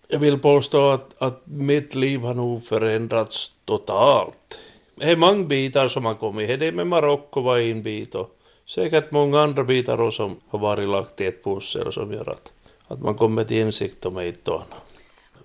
jag 0.08 0.18
vill 0.18 0.38
påstå 0.38 0.90
att, 0.90 1.22
att 1.22 1.42
mitt 1.44 1.94
liv 1.94 2.20
har 2.20 2.34
nog 2.34 2.64
förändrats 2.64 3.52
totalt. 3.64 4.60
Det 5.02 5.10
är 5.10 5.16
många 5.16 5.44
bitar 5.44 5.88
som 5.88 6.04
har 6.04 6.14
kommit. 6.14 6.60
Det 6.60 6.72
med 6.72 6.86
Marocko 6.86 7.40
var 7.40 7.58
en 7.58 7.82
bit 7.82 8.14
och 8.14 8.38
säkert 8.68 9.10
många 9.10 9.40
andra 9.40 9.64
bitar 9.64 10.00
också 10.00 10.16
som 10.16 10.40
har 10.48 10.58
varit 10.58 10.88
lagt 10.88 11.20
i 11.20 11.26
ett 11.26 11.44
pussel 11.44 11.92
som 11.92 12.12
gör 12.12 12.30
att, 12.30 12.52
att 12.86 13.00
man 13.00 13.14
kommer 13.14 13.44
till 13.44 13.56
insikt 13.56 14.06
om 14.06 14.18
ett 14.18 14.48
och 14.48 14.54
annat. 14.54 14.84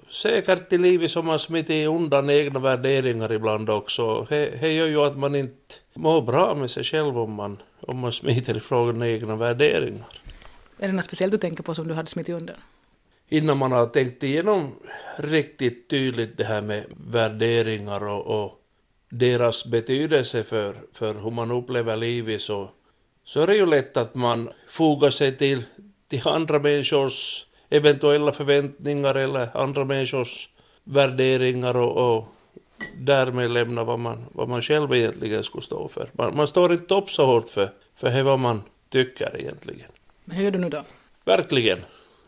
Säkert 0.10 0.74
i 0.74 0.78
livet 0.78 1.12
som 1.12 1.26
man 1.26 1.40
smiter 1.40 1.88
undan 1.88 2.30
egna 2.30 2.60
värderingar 2.60 3.34
ibland 3.34 3.70
också. 3.70 4.26
Det 4.30 4.74
gör 4.74 4.88
ju 4.88 5.02
att 5.02 5.18
man 5.18 5.36
inte 5.36 5.74
mår 5.94 6.22
bra 6.22 6.56
med 6.56 6.72
sig 6.72 6.84
själv 6.84 7.18
om 7.18 7.34
man, 7.34 7.58
om 7.82 7.98
man 7.98 8.12
smiter 8.12 8.58
ifrån 8.58 9.04
egna 9.04 9.36
värderingar. 9.36 10.08
Är 10.80 10.88
det 10.88 10.94
något 10.94 11.06
speciellt 11.06 11.32
du 11.32 11.38
tänker 11.38 11.64
på 11.64 11.76
som 11.76 11.88
du 11.88 11.94
hade 11.94 12.10
smitit 12.10 12.36
undan? 12.36 12.56
innan 13.30 13.58
man 13.58 13.72
har 13.72 13.86
tänkt 13.86 14.24
igenom 14.24 14.72
riktigt 15.18 15.90
tydligt 15.90 16.38
det 16.38 16.44
här 16.44 16.62
med 16.62 16.84
värderingar 17.12 18.04
och, 18.04 18.44
och 18.44 18.57
deras 19.10 19.66
betydelse 19.66 20.44
för, 20.44 20.76
för 20.94 21.14
hur 21.14 21.32
man 21.32 21.52
upplever 21.52 21.98
livet 21.98 22.42
så, 22.42 22.70
så 23.24 23.42
är 23.42 23.48
det 23.48 23.56
ju 23.56 23.66
lätt 23.66 23.98
att 23.98 24.16
man 24.16 24.50
fogar 24.68 25.10
sig 25.10 25.38
till, 25.38 25.64
till 26.08 26.28
andra 26.28 26.60
människors 26.60 27.46
eventuella 27.70 28.32
förväntningar 28.32 29.16
eller 29.16 29.58
andra 29.58 29.86
människors 29.86 30.50
värderingar 30.84 31.78
och, 31.78 32.18
och 32.18 32.28
därmed 32.98 33.52
lämna 33.52 33.84
vad 33.84 34.00
man, 34.00 34.26
vad 34.32 34.50
man 34.50 34.62
själv 34.62 34.94
egentligen 34.94 35.44
skulle 35.44 35.62
stå 35.62 35.88
för. 35.88 36.10
Man, 36.12 36.36
man 36.36 36.48
står 36.48 36.74
inte 36.74 36.94
upp 36.94 37.10
så 37.10 37.26
hårt 37.26 37.50
för, 37.50 37.70
för 37.96 38.10
det 38.10 38.24
vad 38.24 38.40
man 38.40 38.64
tycker 38.90 39.40
egentligen. 39.40 39.88
Men 40.26 40.38
hur 40.38 40.44
gör 40.44 40.52
du 40.52 40.60
nu 40.60 40.70
då? 40.70 40.84
Verkligen, 41.26 41.80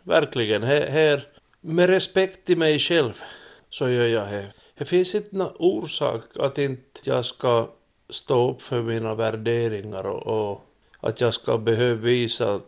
verkligen. 0.04 0.64
Här, 0.64 1.24
med 1.62 1.90
respekt 1.90 2.46
till 2.46 2.58
mig 2.58 2.80
själv 2.80 3.22
så 3.70 3.90
gör 3.90 4.06
jag 4.06 4.28
det. 4.28 4.46
Det 4.80 4.86
finns 4.86 5.16
inte 5.16 5.36
någon 5.36 5.54
orsak 5.60 6.22
att 6.40 6.58
inte 6.58 7.00
jag 7.04 7.26
ska 7.26 7.68
stå 8.10 8.52
upp 8.52 8.62
för 8.62 8.82
mina 8.82 9.16
värderingar 9.16 10.06
och, 10.06 10.52
och 10.52 10.66
att 11.00 11.22
jag 11.22 11.34
ska 11.34 11.58
behöva 11.58 12.02
visa 12.02 12.60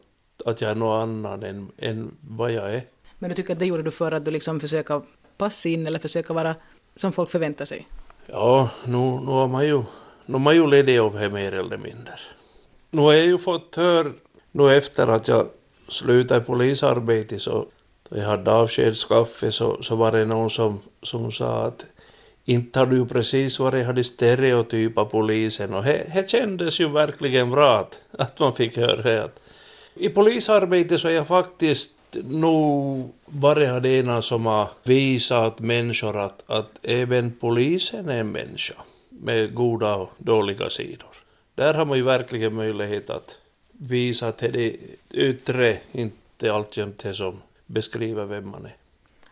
att 0.45 0.61
jag 0.61 0.71
är 0.71 0.75
någon 0.75 1.01
annan 1.01 1.43
än, 1.43 1.71
än 1.77 2.11
vad 2.21 2.51
jag 2.51 2.73
är. 2.73 2.83
Men 3.19 3.29
du 3.29 3.35
tycker 3.35 3.53
att 3.53 3.59
det 3.59 3.65
gjorde 3.65 3.83
du 3.83 3.91
för 3.91 4.11
att 4.11 4.25
du 4.25 4.31
liksom 4.31 4.59
försöka 4.59 5.01
passa 5.37 5.69
in 5.69 5.87
eller 5.87 5.99
försöka 5.99 6.33
vara 6.33 6.55
som 6.95 7.11
folk 7.11 7.29
förväntar 7.29 7.65
sig? 7.65 7.87
Ja, 8.25 8.69
nu, 8.85 8.97
nu 8.97 9.31
har 9.31 9.47
man 9.47 9.67
ju, 9.67 9.83
nu 10.25 10.33
har 10.33 10.39
man 10.39 10.55
ju 10.55 10.67
ledig 10.67 10.97
av 10.97 11.13
det 11.13 11.29
mer 11.29 11.53
eller 11.53 11.77
mindre. 11.77 12.13
Nu 12.89 13.01
har 13.01 13.13
jag 13.13 13.25
ju 13.25 13.37
fått 13.37 13.75
höra, 13.75 14.11
nu 14.51 14.77
efter 14.77 15.07
att 15.07 15.27
jag 15.27 15.47
slutade 15.87 16.41
polisarbetet 16.41 17.41
så 17.41 17.67
jag 18.15 18.25
hade 18.25 18.51
avskedskaffe 18.51 19.51
så, 19.51 19.77
så 19.81 19.95
var 19.95 20.11
det 20.11 20.25
någon 20.25 20.49
som, 20.49 20.79
som 21.01 21.31
sa 21.31 21.65
att 21.65 21.85
inte 22.45 22.79
har 22.79 22.85
du 22.85 23.05
precis 23.05 23.59
varit 23.59 23.85
hade 23.85 24.03
stereotypa 24.03 25.05
polisen 25.05 25.73
och 25.73 25.83
det 25.83 26.29
kändes 26.29 26.79
ju 26.79 26.89
verkligen 26.89 27.51
bra 27.51 27.77
att, 27.77 28.01
att 28.11 28.39
man 28.39 28.53
fick 28.53 28.77
höra 28.77 29.01
det. 29.01 29.29
I 29.95 30.09
polisarbetet 30.09 31.01
så 31.01 31.07
är 31.07 31.11
jag 31.11 31.27
faktiskt 31.27 31.91
nog 32.23 33.13
varit 33.25 33.83
den 33.83 34.21
som 34.21 34.45
har 34.45 34.69
visat 34.83 35.59
människor 35.59 36.17
att, 36.17 36.43
att 36.51 36.79
även 36.83 37.31
polisen 37.39 38.09
är 38.09 38.17
en 38.17 38.31
människa 38.31 38.75
med 39.09 39.53
goda 39.53 39.95
och 39.95 40.11
dåliga 40.17 40.69
sidor. 40.69 41.09
Där 41.55 41.73
har 41.73 41.85
man 41.85 41.97
ju 41.97 42.03
verkligen 42.03 42.55
möjlighet 42.55 43.09
att 43.09 43.37
visa 43.71 44.27
att 44.27 44.37
det 44.37 44.75
yttre 45.13 45.77
inte 45.91 46.53
alltjämt 46.53 47.03
det 47.03 47.13
som 47.13 47.41
beskriver 47.65 48.25
vem 48.25 48.49
man 48.49 48.65
är. 48.65 48.75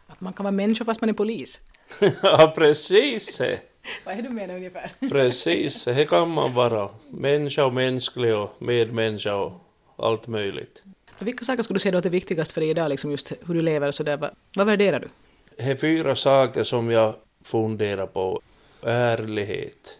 Att 0.07 0.21
man 0.21 0.33
kan 0.33 0.43
vara 0.43 0.51
människa 0.51 0.85
fast 0.85 1.01
man 1.01 1.09
är 1.09 1.13
polis? 1.13 1.61
ja, 2.23 2.53
precis. 2.55 3.41
Vad 4.05 4.17
är 4.17 4.21
du 4.21 4.29
menar 4.29 4.55
ungefär? 4.55 4.91
precis, 5.09 5.85
det 5.85 6.05
kan 6.05 6.29
man 6.29 6.53
vara. 6.53 6.89
Människa 7.09 7.65
och 7.65 7.73
mänsklig 7.73 8.35
och 8.35 8.55
medmänniska 8.59 9.35
och 9.35 9.53
allt 9.97 10.27
möjligt. 10.27 10.83
Vilka 11.19 11.45
saker 11.45 11.63
skulle 11.63 11.75
du 11.75 11.79
säga 11.79 11.91
då 11.91 11.97
är 11.97 12.01
det 12.01 12.09
viktigaste 12.09 12.53
för 12.53 12.61
dig 12.61 12.69
idag, 12.69 12.89
liksom 12.89 13.11
just 13.11 13.33
hur 13.47 13.53
du 13.53 13.61
lever 13.61 13.87
och 13.87 13.95
sådär? 13.95 14.17
Vad, 14.17 14.29
vad 14.55 14.67
värderar 14.67 14.99
du? 14.99 15.07
Det 15.57 15.63
är 15.63 15.75
fyra 15.75 16.15
saker 16.15 16.63
som 16.63 16.91
jag 16.91 17.13
funderar 17.43 18.07
på. 18.07 18.41
Ärlighet, 18.83 19.97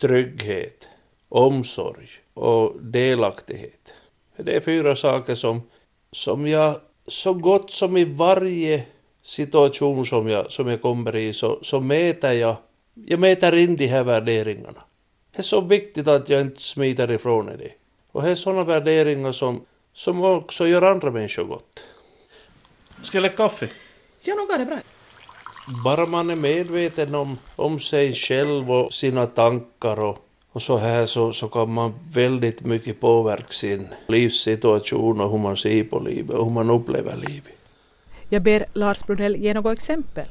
trygghet, 0.00 0.88
omsorg 1.28 2.08
och 2.34 2.76
delaktighet. 2.82 3.94
Det 4.36 4.56
är 4.56 4.60
fyra 4.60 4.96
saker 4.96 5.34
som, 5.34 5.62
som 6.12 6.46
jag 6.46 6.80
så 7.06 7.34
gott 7.34 7.70
som 7.70 7.96
i 7.96 8.04
varje 8.04 8.86
situation 9.28 10.06
som 10.06 10.28
jag, 10.28 10.52
som 10.52 10.68
jag 10.68 10.82
kommer 10.82 11.16
i 11.16 11.32
så, 11.32 11.58
så 11.62 11.80
mäter 11.80 12.32
jag, 12.32 12.56
jag 12.94 13.20
mäter 13.20 13.56
in 13.56 13.76
de 13.76 13.86
här 13.86 14.04
värderingarna. 14.04 14.82
Det 15.32 15.38
är 15.38 15.42
så 15.42 15.60
viktigt 15.60 16.08
att 16.08 16.28
jag 16.28 16.40
inte 16.40 16.62
smiter 16.62 17.10
ifrån 17.10 17.46
det. 17.46 17.72
Och 18.12 18.22
det 18.22 18.30
är 18.30 18.34
sådana 18.34 18.64
värderingar 18.64 19.32
som, 19.32 19.60
som 19.92 20.24
också 20.24 20.66
gör 20.66 20.82
andra 20.82 21.10
människor 21.10 21.44
gott. 21.44 21.84
Ska 23.02 23.16
jag 23.16 23.22
lägga 23.22 23.36
kaffe? 23.36 23.68
Ja, 24.20 24.34
nog 24.34 24.50
är 24.50 24.58
det 24.58 24.64
bra. 24.64 24.78
Bara 25.84 26.06
man 26.06 26.30
är 26.30 26.36
medveten 26.36 27.14
om, 27.14 27.38
om 27.56 27.80
sig 27.80 28.14
själv 28.14 28.70
och 28.70 28.92
sina 28.92 29.26
tankar 29.26 30.00
och, 30.00 30.18
och 30.52 30.62
så 30.62 30.76
här 30.76 31.06
så, 31.06 31.32
så 31.32 31.48
kan 31.48 31.72
man 31.72 31.94
väldigt 32.12 32.64
mycket 32.64 33.00
påverka 33.00 33.52
sin 33.52 33.88
livssituation 34.06 35.20
och 35.20 35.30
hur 35.30 35.38
man 35.38 35.56
ser 35.56 35.84
på 35.84 36.00
livet 36.00 36.36
och 36.36 36.44
hur 36.44 36.52
man 36.52 36.70
upplever 36.70 37.16
livet. 37.16 37.57
Jag 38.28 38.42
ber 38.42 38.64
Lars 38.72 39.06
Brodell 39.06 39.36
ge 39.36 39.54
något 39.54 39.72
exempel. 39.72 40.26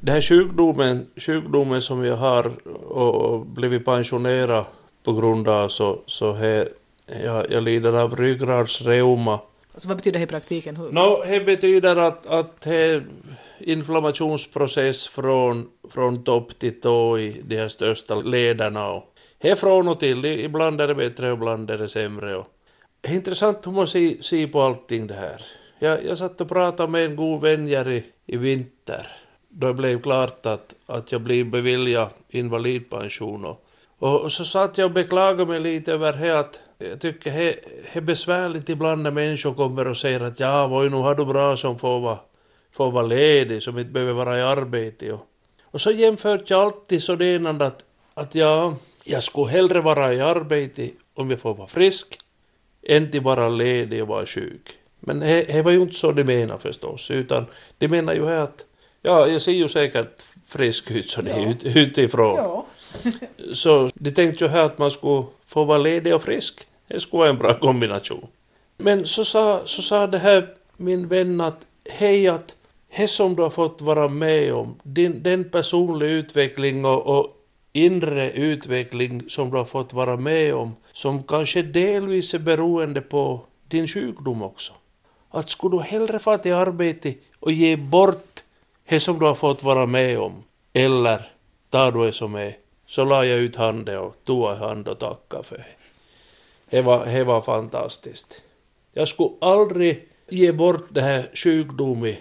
Den 0.00 0.14
här 0.14 0.22
sjukdomen, 0.22 1.06
sjukdomen 1.16 1.82
som 1.82 2.04
jag 2.04 2.16
har 2.16 2.52
och, 2.66 3.46
blivit 3.46 3.84
pensionerad 3.84 4.64
på 5.04 5.12
grund 5.12 5.48
av 5.48 5.68
så, 5.68 6.02
så 6.06 6.32
här, 6.32 6.68
jag, 7.24 7.50
jag 7.50 7.62
lider 7.62 7.92
av 7.92 8.16
ryggradsreuma. 8.16 9.40
Alltså, 9.72 9.88
vad 9.88 9.96
betyder 9.96 10.18
det 10.18 10.24
i 10.24 10.26
praktiken? 10.26 10.76
Hur? 10.76 10.92
No, 10.92 11.22
det 11.26 11.40
betyder 11.40 11.96
att, 11.96 12.26
att 12.26 12.60
det 12.60 13.02
inflammationsprocess 13.58 15.08
från, 15.08 15.68
från 15.90 16.24
topp 16.24 16.58
till 16.58 16.80
tå 16.80 17.18
i 17.18 17.42
de 17.44 17.56
här 17.56 17.68
största 17.68 18.14
lederna. 18.14 18.90
Och 18.90 19.04
det 19.38 19.50
är 19.50 19.56
från 19.56 19.88
och 19.88 20.00
till, 20.00 20.24
ibland 20.24 20.80
är 20.80 20.88
det 20.88 20.94
bättre 20.94 21.32
och 21.32 21.38
ibland 21.38 21.70
är 21.70 21.78
det 21.78 21.88
sämre. 21.88 22.36
Och 22.36 22.46
det 23.00 23.08
är 23.08 23.14
intressant 23.14 23.66
hur 23.66 23.72
man 23.72 23.86
ser, 23.86 24.22
ser 24.22 24.46
på 24.46 24.62
allting 24.62 25.06
det 25.06 25.14
här. 25.14 25.42
Jag, 25.82 26.04
jag 26.04 26.18
satt 26.18 26.40
och 26.40 26.48
pratade 26.48 26.92
med 26.92 27.04
en 27.04 27.16
god 27.16 27.40
vän 27.40 27.68
i, 27.68 28.04
i 28.26 28.36
vinter 28.36 29.06
då 29.48 29.66
det 29.66 29.74
blev 29.74 30.02
klart 30.02 30.46
att, 30.46 30.74
att 30.86 31.12
jag 31.12 31.20
blev 31.20 31.50
beviljad 31.50 32.08
invalidpension. 32.28 33.44
Och, 33.44 34.20
och 34.20 34.32
så 34.32 34.44
satt 34.44 34.78
jag 34.78 34.84
och 34.84 34.90
beklagade 34.90 35.46
mig 35.46 35.60
lite 35.60 35.92
över 35.92 36.12
det 36.12 36.38
att 36.38 36.60
jag 36.78 37.00
tycker 37.00 37.32
det 37.32 37.56
är 37.92 38.00
besvärligt 38.00 38.68
ibland 38.68 39.02
när 39.02 39.10
människor 39.10 39.54
kommer 39.54 39.88
och 39.88 39.96
säger 39.96 40.20
att 40.20 40.40
ja, 40.40 40.66
voi, 40.66 40.90
nu 40.90 40.96
har 40.96 41.14
du 41.14 41.24
bra 41.24 41.56
som 41.56 41.78
får 41.78 42.00
vara, 42.00 42.18
får 42.72 42.90
vara 42.90 43.06
ledig, 43.06 43.62
som 43.62 43.78
inte 43.78 43.90
behöver 43.90 44.12
vara 44.12 44.38
i 44.38 44.42
arbete. 44.42 45.12
Och, 45.12 45.26
och 45.62 45.80
så 45.80 45.90
jämförde 45.90 46.44
jag 46.46 46.60
alltid 46.60 47.02
sådant 47.02 47.62
att, 47.62 47.84
att 48.14 48.34
ja, 48.34 48.74
jag 49.04 49.22
skulle 49.22 49.50
hellre 49.50 49.80
vara 49.80 50.14
i 50.14 50.20
arbete 50.20 50.90
om 51.14 51.30
jag 51.30 51.40
får 51.40 51.54
vara 51.54 51.68
frisk, 51.68 52.18
än 52.82 53.10
till 53.10 53.20
vara 53.20 53.48
ledig 53.48 54.02
och 54.02 54.08
vara 54.08 54.26
sjuk. 54.26 54.79
Men 55.00 55.20
det 55.20 55.64
var 55.64 55.70
ju 55.70 55.82
inte 55.82 55.96
så 55.96 56.12
de 56.12 56.24
menar 56.24 56.58
förstås, 56.58 57.10
utan 57.10 57.46
de 57.78 57.88
menar 57.88 58.14
ju 58.14 58.26
här 58.26 58.40
att 58.40 58.64
ja, 59.02 59.26
jag 59.26 59.42
ser 59.42 59.52
ju 59.52 59.68
säkert 59.68 60.22
frisk 60.46 60.90
ut 60.90 61.10
så 61.10 61.22
det 61.22 61.30
är 61.30 61.50
ut, 61.50 61.64
utifrån. 61.64 62.36
Ja. 62.36 62.66
så 63.54 63.90
de 63.94 64.10
tänkte 64.10 64.44
ju 64.44 64.50
här 64.50 64.62
att 64.62 64.78
man 64.78 64.90
skulle 64.90 65.24
få 65.46 65.64
vara 65.64 65.78
ledig 65.78 66.14
och 66.14 66.22
frisk. 66.22 66.66
Det 66.88 67.00
skulle 67.00 67.18
vara 67.18 67.30
en 67.30 67.38
bra 67.38 67.54
kombination. 67.54 68.26
Men 68.76 69.06
så 69.06 69.24
sa, 69.24 69.62
så 69.64 69.82
sa 69.82 70.06
det 70.06 70.18
här 70.18 70.48
min 70.76 71.08
vän 71.08 71.40
att 71.40 71.66
hej 71.90 72.28
att 72.28 72.56
det 72.96 73.08
som 73.08 73.36
du 73.36 73.42
har 73.42 73.50
fått 73.50 73.80
vara 73.80 74.08
med 74.08 74.54
om, 74.54 74.74
din, 74.82 75.22
den 75.22 75.50
personliga 75.50 76.10
utveckling 76.10 76.84
och, 76.84 77.18
och 77.18 77.36
inre 77.72 78.30
utveckling 78.30 79.22
som 79.28 79.50
du 79.50 79.56
har 79.56 79.64
fått 79.64 79.92
vara 79.92 80.16
med 80.16 80.54
om, 80.54 80.76
som 80.92 81.22
kanske 81.22 81.62
delvis 81.62 82.34
är 82.34 82.38
beroende 82.38 83.00
på 83.00 83.40
din 83.68 83.88
sjukdom 83.88 84.42
också. 84.42 84.72
Att 85.30 85.50
skulle 85.50 85.76
du 85.76 85.82
hellre 85.82 86.18
få 86.18 86.38
till 86.38 86.54
arbete 86.54 87.14
och 87.40 87.52
ge 87.52 87.76
bort 87.76 88.40
det 88.88 89.00
som 89.00 89.18
du 89.18 89.24
har 89.24 89.34
fått 89.34 89.62
vara 89.62 89.86
med 89.86 90.18
om, 90.18 90.44
eller 90.72 91.30
tar 91.68 91.92
du 91.92 92.06
det 92.06 92.12
som 92.12 92.34
är, 92.34 92.56
så 92.86 93.04
la 93.04 93.24
jag 93.24 93.38
ut 93.38 93.56
handen 93.56 93.98
och 93.98 94.16
tog 94.24 94.52
i 94.52 94.56
hand 94.56 94.88
och 94.88 94.98
tackade 94.98 95.42
för 95.42 95.56
det. 95.56 95.64
Det 96.70 96.82
var, 96.82 97.06
det 97.06 97.24
var 97.24 97.42
fantastiskt. 97.42 98.42
Jag 98.92 99.08
skulle 99.08 99.30
aldrig 99.40 100.08
ge 100.28 100.52
bort 100.52 100.86
det 100.90 101.00
här 101.00 101.30
sjukdomen 101.34 102.14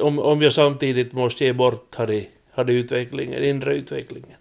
om, 0.00 0.18
om 0.18 0.42
jag 0.42 0.52
samtidigt 0.52 1.12
måste 1.12 1.44
ge 1.44 1.52
bort 1.52 1.94
hade, 1.94 2.24
hade 2.50 2.72
utvecklingen, 2.72 3.44
inre 3.44 3.74
utvecklingen. 3.74 4.38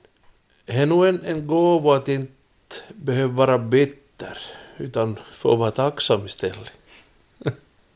Det 0.66 0.74
är 0.74 0.86
nog 0.86 1.08
en, 1.08 1.26
en 1.26 1.48
gåva 1.48 1.96
att 1.96 2.08
inte 2.08 2.34
behöva 2.90 3.34
vara 3.34 3.58
bitter, 3.58 4.38
utan 4.78 5.20
få 5.34 5.56
vara 5.56 5.72
tacksam 5.72 6.26
istället. 6.26 6.77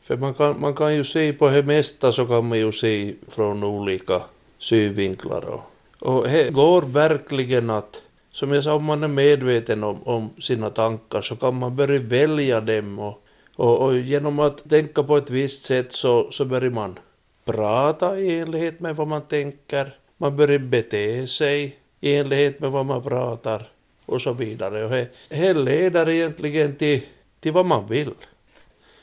För 0.02 0.16
man 0.16 0.34
kan, 0.34 0.60
man 0.60 0.74
kan 0.74 0.94
ju 0.94 1.04
se 1.04 1.32
på 1.32 1.48
det 1.48 1.62
mesta 1.62 2.12
så 2.12 2.26
kan 2.26 2.48
man 2.48 2.58
ju 2.58 2.72
se 2.72 3.14
från 3.28 3.64
olika 3.64 4.22
synvinklar. 4.58 5.44
Och, 5.44 5.62
och 5.98 6.24
det 6.24 6.50
går 6.50 6.82
verkligen 6.82 7.70
att, 7.70 8.02
som 8.30 8.52
jag 8.52 8.64
sa, 8.64 8.74
om 8.74 8.84
man 8.84 9.02
är 9.02 9.08
medveten 9.08 9.84
om, 9.84 10.02
om 10.02 10.30
sina 10.38 10.70
tankar 10.70 11.20
så 11.20 11.36
kan 11.36 11.54
man 11.54 11.76
börja 11.76 12.00
välja 12.00 12.60
dem. 12.60 12.98
Och, 12.98 13.22
och, 13.56 13.78
och, 13.78 13.98
genom 13.98 14.38
att 14.38 14.70
tänka 14.70 15.02
på 15.02 15.16
ett 15.16 15.30
visst 15.30 15.64
sätt 15.64 15.92
så, 15.92 16.30
så 16.30 16.44
börjar 16.44 16.70
man 16.70 16.98
prata 17.44 18.18
i 18.18 18.38
enlighet 18.38 18.80
med 18.80 18.96
vad 18.96 19.08
man 19.08 19.22
tänker. 19.22 19.94
Man 20.16 20.36
börjar 20.36 20.58
bete 20.58 21.26
sig 21.26 21.76
i 22.00 22.14
enlighet 22.14 22.60
med 22.60 22.70
vad 22.70 22.86
man 22.86 23.02
pratar 23.02 23.68
och 24.06 24.22
så 24.22 24.32
vidare. 24.32 24.84
Och 24.84 24.90
det, 24.90 25.08
det 25.28 25.54
leder 25.54 26.08
egentligen 26.08 26.76
till, 26.76 27.00
till 27.40 27.52
vad 27.52 27.66
man 27.66 27.86
vill 27.86 28.14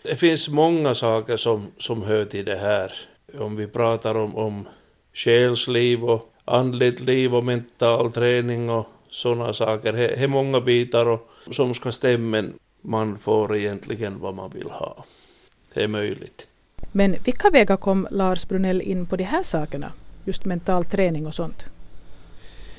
det 0.10 0.16
finns 0.16 0.50
många 0.50 0.96
saker 0.96 1.38
som, 1.38 1.68
som 1.78 2.04
hör 2.04 2.26
till 2.26 2.46
det 2.46 2.56
här. 2.56 2.94
Om 3.40 3.56
vi 3.56 3.68
pratar 3.68 4.16
om, 4.16 4.36
om 4.36 4.68
själsliv 5.14 6.04
och 6.04 6.34
andligt 6.46 7.00
liv 7.00 7.36
och 7.36 7.44
mental 7.44 8.12
träning 8.12 8.70
och 8.70 8.88
sådana 9.10 9.54
saker. 9.54 9.94
Det 9.94 10.24
är 10.24 10.28
många 10.28 10.62
bitar 10.62 11.06
och, 11.06 11.30
som 11.52 11.74
ska 11.74 11.92
stämma. 11.92 12.44
Man 12.82 13.18
får 13.18 13.56
egentligen 13.56 14.20
vad 14.20 14.36
man 14.36 14.50
vill 14.50 14.70
ha. 14.70 15.06
Det 15.74 15.84
är 15.84 15.88
möjligt. 15.88 16.48
Men 16.92 17.16
vilka 17.26 17.50
vägar 17.50 17.78
kom 17.78 18.08
Lars 18.12 18.48
Brunell 18.48 18.82
in 18.82 19.06
på 19.06 19.16
de 19.16 19.24
här 19.24 19.44
sakerna? 19.44 19.92
Just 20.26 20.46
mental 20.46 20.86
träning 20.86 21.28
och 21.28 21.34
sånt. 21.34 21.66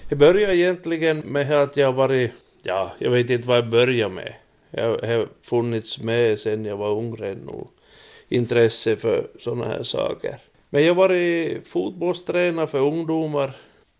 Det 0.09 0.17
började 0.17 0.57
egentligen 0.57 1.19
med 1.19 1.53
att 1.53 1.77
jag 1.77 1.93
varit, 1.93 2.33
ja, 2.63 2.93
jag 2.99 3.11
vet 3.11 3.31
inte 3.31 3.49
vad 3.49 3.57
jag 3.57 3.69
började 3.69 4.15
med. 4.15 4.35
Jag 4.71 4.89
har 4.89 5.29
funnits 5.43 5.99
med 5.99 6.39
sen 6.39 6.65
jag 6.65 6.77
var 6.77 6.91
ung 6.91 7.17
redan 7.17 7.69
intresse 8.29 8.97
för 8.97 9.27
sådana 9.39 9.65
här 9.65 9.83
saker. 9.83 10.37
Men 10.71 10.83
jag 10.83 10.95
har 10.95 11.09
varit 11.09 11.69
fotbollstränare 11.69 12.67
för 12.67 12.81
ungdomar 12.81 13.51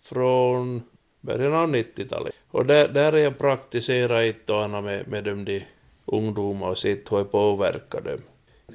från 0.03 0.83
början 1.21 1.55
av 1.55 1.75
90-talet. 1.75 2.35
Och 2.51 2.67
där, 2.67 2.89
där 2.89 3.13
har 3.13 3.19
jag 3.19 3.39
praktiserat 3.39 4.23
ett 4.23 4.51
och 4.51 4.65
annat 4.65 4.85
med, 4.85 5.09
med 5.09 5.25
de, 5.25 5.45
de 5.45 5.63
ungdomar 6.07 6.69
och 6.69 6.79
sett 6.79 7.13
hur 7.13 7.17
jag 7.17 7.31
påverkar 7.31 8.01
dem. 8.01 8.21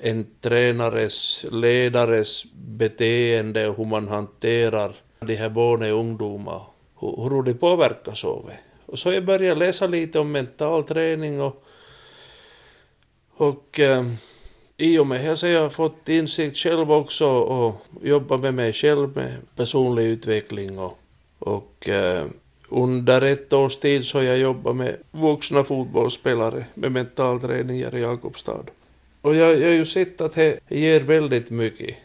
En 0.02 0.28
tränares, 0.42 1.46
ledares 1.52 2.46
beteende 2.54 3.68
och 3.68 3.78
hur 3.78 3.86
man 3.86 4.08
hanterar 4.08 4.96
de 5.20 5.36
här 5.36 5.50
barnen 5.50 5.94
och 5.94 6.00
ungdomar. 6.00 6.62
Hur, 7.00 7.30
hur 7.30 7.44
de 7.44 7.54
påverkas 7.54 8.26
av 8.26 8.46
det. 8.48 8.58
Och 8.86 9.00
så 9.00 9.12
jag 9.12 9.26
började 9.26 9.60
läsa 9.60 9.88
lite 9.88 10.20
om 10.20 10.32
mental 10.32 10.84
träning 10.84 11.42
och, 11.42 11.65
och 13.38 13.80
eh, 13.80 14.06
i 14.78 15.00
och 15.00 15.08
med 15.08 15.26
det 15.26 15.36
så 15.36 15.46
har 15.46 15.54
jag 15.54 15.74
fått 15.74 16.10
insikt 16.10 16.58
själv 16.58 16.92
också 16.92 17.28
och 17.28 17.86
jobbat 18.02 18.40
med 18.40 18.54
mig 18.54 18.74
själv 18.74 19.16
med 19.16 19.34
personlig 19.56 20.04
utveckling 20.04 20.80
och, 20.80 20.98
och 21.40 21.90
eh, 21.90 22.26
under 22.70 23.22
ett 23.22 23.54
års 23.54 23.76
tid 23.76 24.06
så 24.06 24.18
har 24.18 24.24
jag 24.24 24.38
jobbat 24.38 24.76
med 24.76 24.96
vuxna 25.12 25.64
fotbollsspelare 25.64 26.66
med 26.74 26.92
mental 26.92 27.40
träning 27.40 27.78
i 27.78 28.02
Jakobstad. 28.02 28.64
Och 29.22 29.36
jag, 29.36 29.60
jag 29.60 29.68
har 29.68 29.74
ju 29.74 29.86
sett 29.86 30.22
att 30.22 30.36
det 30.36 30.60
ger 30.70 31.00
väldigt 31.00 31.50
mycket. 31.50 31.96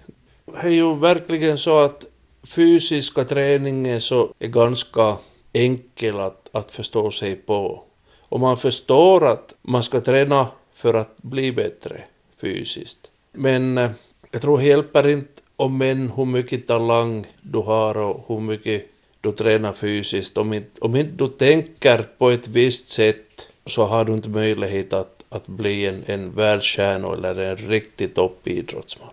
Det 0.45 0.59
är 0.59 0.69
ju 0.69 0.95
verkligen 0.95 1.59
så 1.59 1.79
att 1.79 2.05
fysiska 2.47 3.25
träningen 3.25 4.01
så 4.01 4.35
är 4.39 4.49
ganska 4.49 5.17
enkel 5.53 6.21
att, 6.21 6.49
att 6.53 6.71
förstå 6.71 7.11
sig 7.11 7.37
på. 7.37 7.83
Och 8.21 8.41
man 8.41 8.57
förstår 8.57 9.27
att 9.27 9.55
man 9.63 9.83
ska 9.83 10.01
träna 10.01 10.47
för 10.81 10.95
att 10.95 11.23
bli 11.23 11.53
bättre 11.53 12.01
fysiskt. 12.41 13.11
Men 13.33 13.79
eh, 13.79 13.91
jag 14.31 14.43
tror 14.43 14.59
det 14.59 14.65
hjälper 14.65 15.09
inte 15.09 15.41
om 15.57 15.83
än 15.83 16.11
hur 16.11 16.25
mycket 16.25 16.67
talang 16.67 17.27
du 17.41 17.59
har 17.59 17.97
och 17.97 18.25
hur 18.29 18.41
mycket 18.41 18.87
du 19.21 19.33
tränar 19.33 19.73
fysiskt. 19.73 20.39
Om 20.39 20.53
inte, 20.53 20.81
om 20.81 20.97
inte 20.97 21.25
du 21.25 21.29
tänker 21.29 22.07
på 22.19 22.31
ett 22.31 22.49
visst 22.49 22.89
sätt 22.89 23.49
så 23.67 23.85
har 23.85 24.05
du 24.05 24.13
inte 24.13 24.29
möjlighet 24.29 24.93
att, 24.93 25.25
att 25.29 25.49
bli 25.49 25.87
en, 25.87 26.03
en 26.07 26.35
världsstjärna 26.35 27.13
eller 27.13 27.39
en 27.39 27.57
riktig 27.57 28.15
toppidrottsman. 28.15 29.11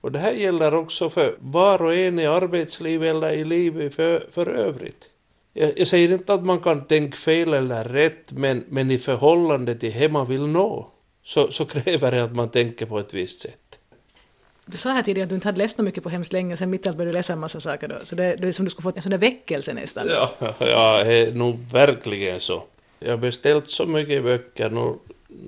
Och 0.00 0.12
det 0.12 0.18
här 0.18 0.32
gäller 0.32 0.74
också 0.74 1.10
för 1.10 1.34
var 1.38 1.82
och 1.82 1.94
en 1.94 2.18
i 2.18 2.26
arbetslivet 2.26 3.10
eller 3.10 3.32
i 3.32 3.44
livet 3.44 3.94
för, 3.94 4.26
för 4.30 4.48
övrigt. 4.48 5.10
Jag, 5.52 5.72
jag 5.76 5.88
säger 5.88 6.12
inte 6.12 6.34
att 6.34 6.44
man 6.44 6.60
kan 6.60 6.84
tänka 6.84 7.16
fel 7.16 7.54
eller 7.54 7.84
rätt, 7.84 8.32
men, 8.32 8.64
men 8.68 8.90
i 8.90 8.98
förhållande 8.98 9.74
till 9.74 9.92
det 9.92 10.08
man 10.08 10.26
vill 10.26 10.46
nå 10.46 10.90
så, 11.24 11.50
så 11.50 11.64
kräver 11.64 12.10
det 12.10 12.24
att 12.24 12.34
man 12.34 12.48
tänker 12.48 12.86
på 12.86 12.98
ett 12.98 13.14
visst 13.14 13.40
sätt. 13.40 13.78
Du 14.66 14.76
sa 14.76 14.90
här 14.90 15.02
tidigare 15.02 15.24
att 15.24 15.28
du 15.28 15.34
inte 15.34 15.48
hade 15.48 15.58
läst 15.58 15.78
mycket 15.78 16.02
på 16.02 16.08
hemskt 16.08 16.32
länge 16.32 16.52
och 16.52 16.58
sen 16.58 16.70
mitt 16.70 16.86
i 16.86 16.88
allt 16.88 16.96
började 16.96 17.12
du 17.12 17.18
läsa 17.18 17.32
en 17.32 17.38
massa 17.38 17.60
saker 17.60 17.88
då. 17.88 17.94
Så 18.02 18.14
det, 18.14 18.36
det 18.36 18.48
är 18.48 18.52
som 18.52 18.64
du 18.64 18.70
skulle 18.70 18.82
fått 18.82 18.96
en 18.96 19.02
sån 19.02 19.10
där 19.10 19.18
väckelse 19.18 19.74
nästan. 19.74 20.08
Ja, 20.08 20.30
ja, 20.58 21.04
det 21.04 21.16
är 21.16 21.32
nog 21.32 21.58
verkligen 21.72 22.40
så. 22.40 22.62
Jag 22.98 23.10
har 23.10 23.16
beställt 23.16 23.70
så 23.70 23.86
mycket 23.86 24.22
böcker. 24.22 24.70
Nu, 24.70 24.94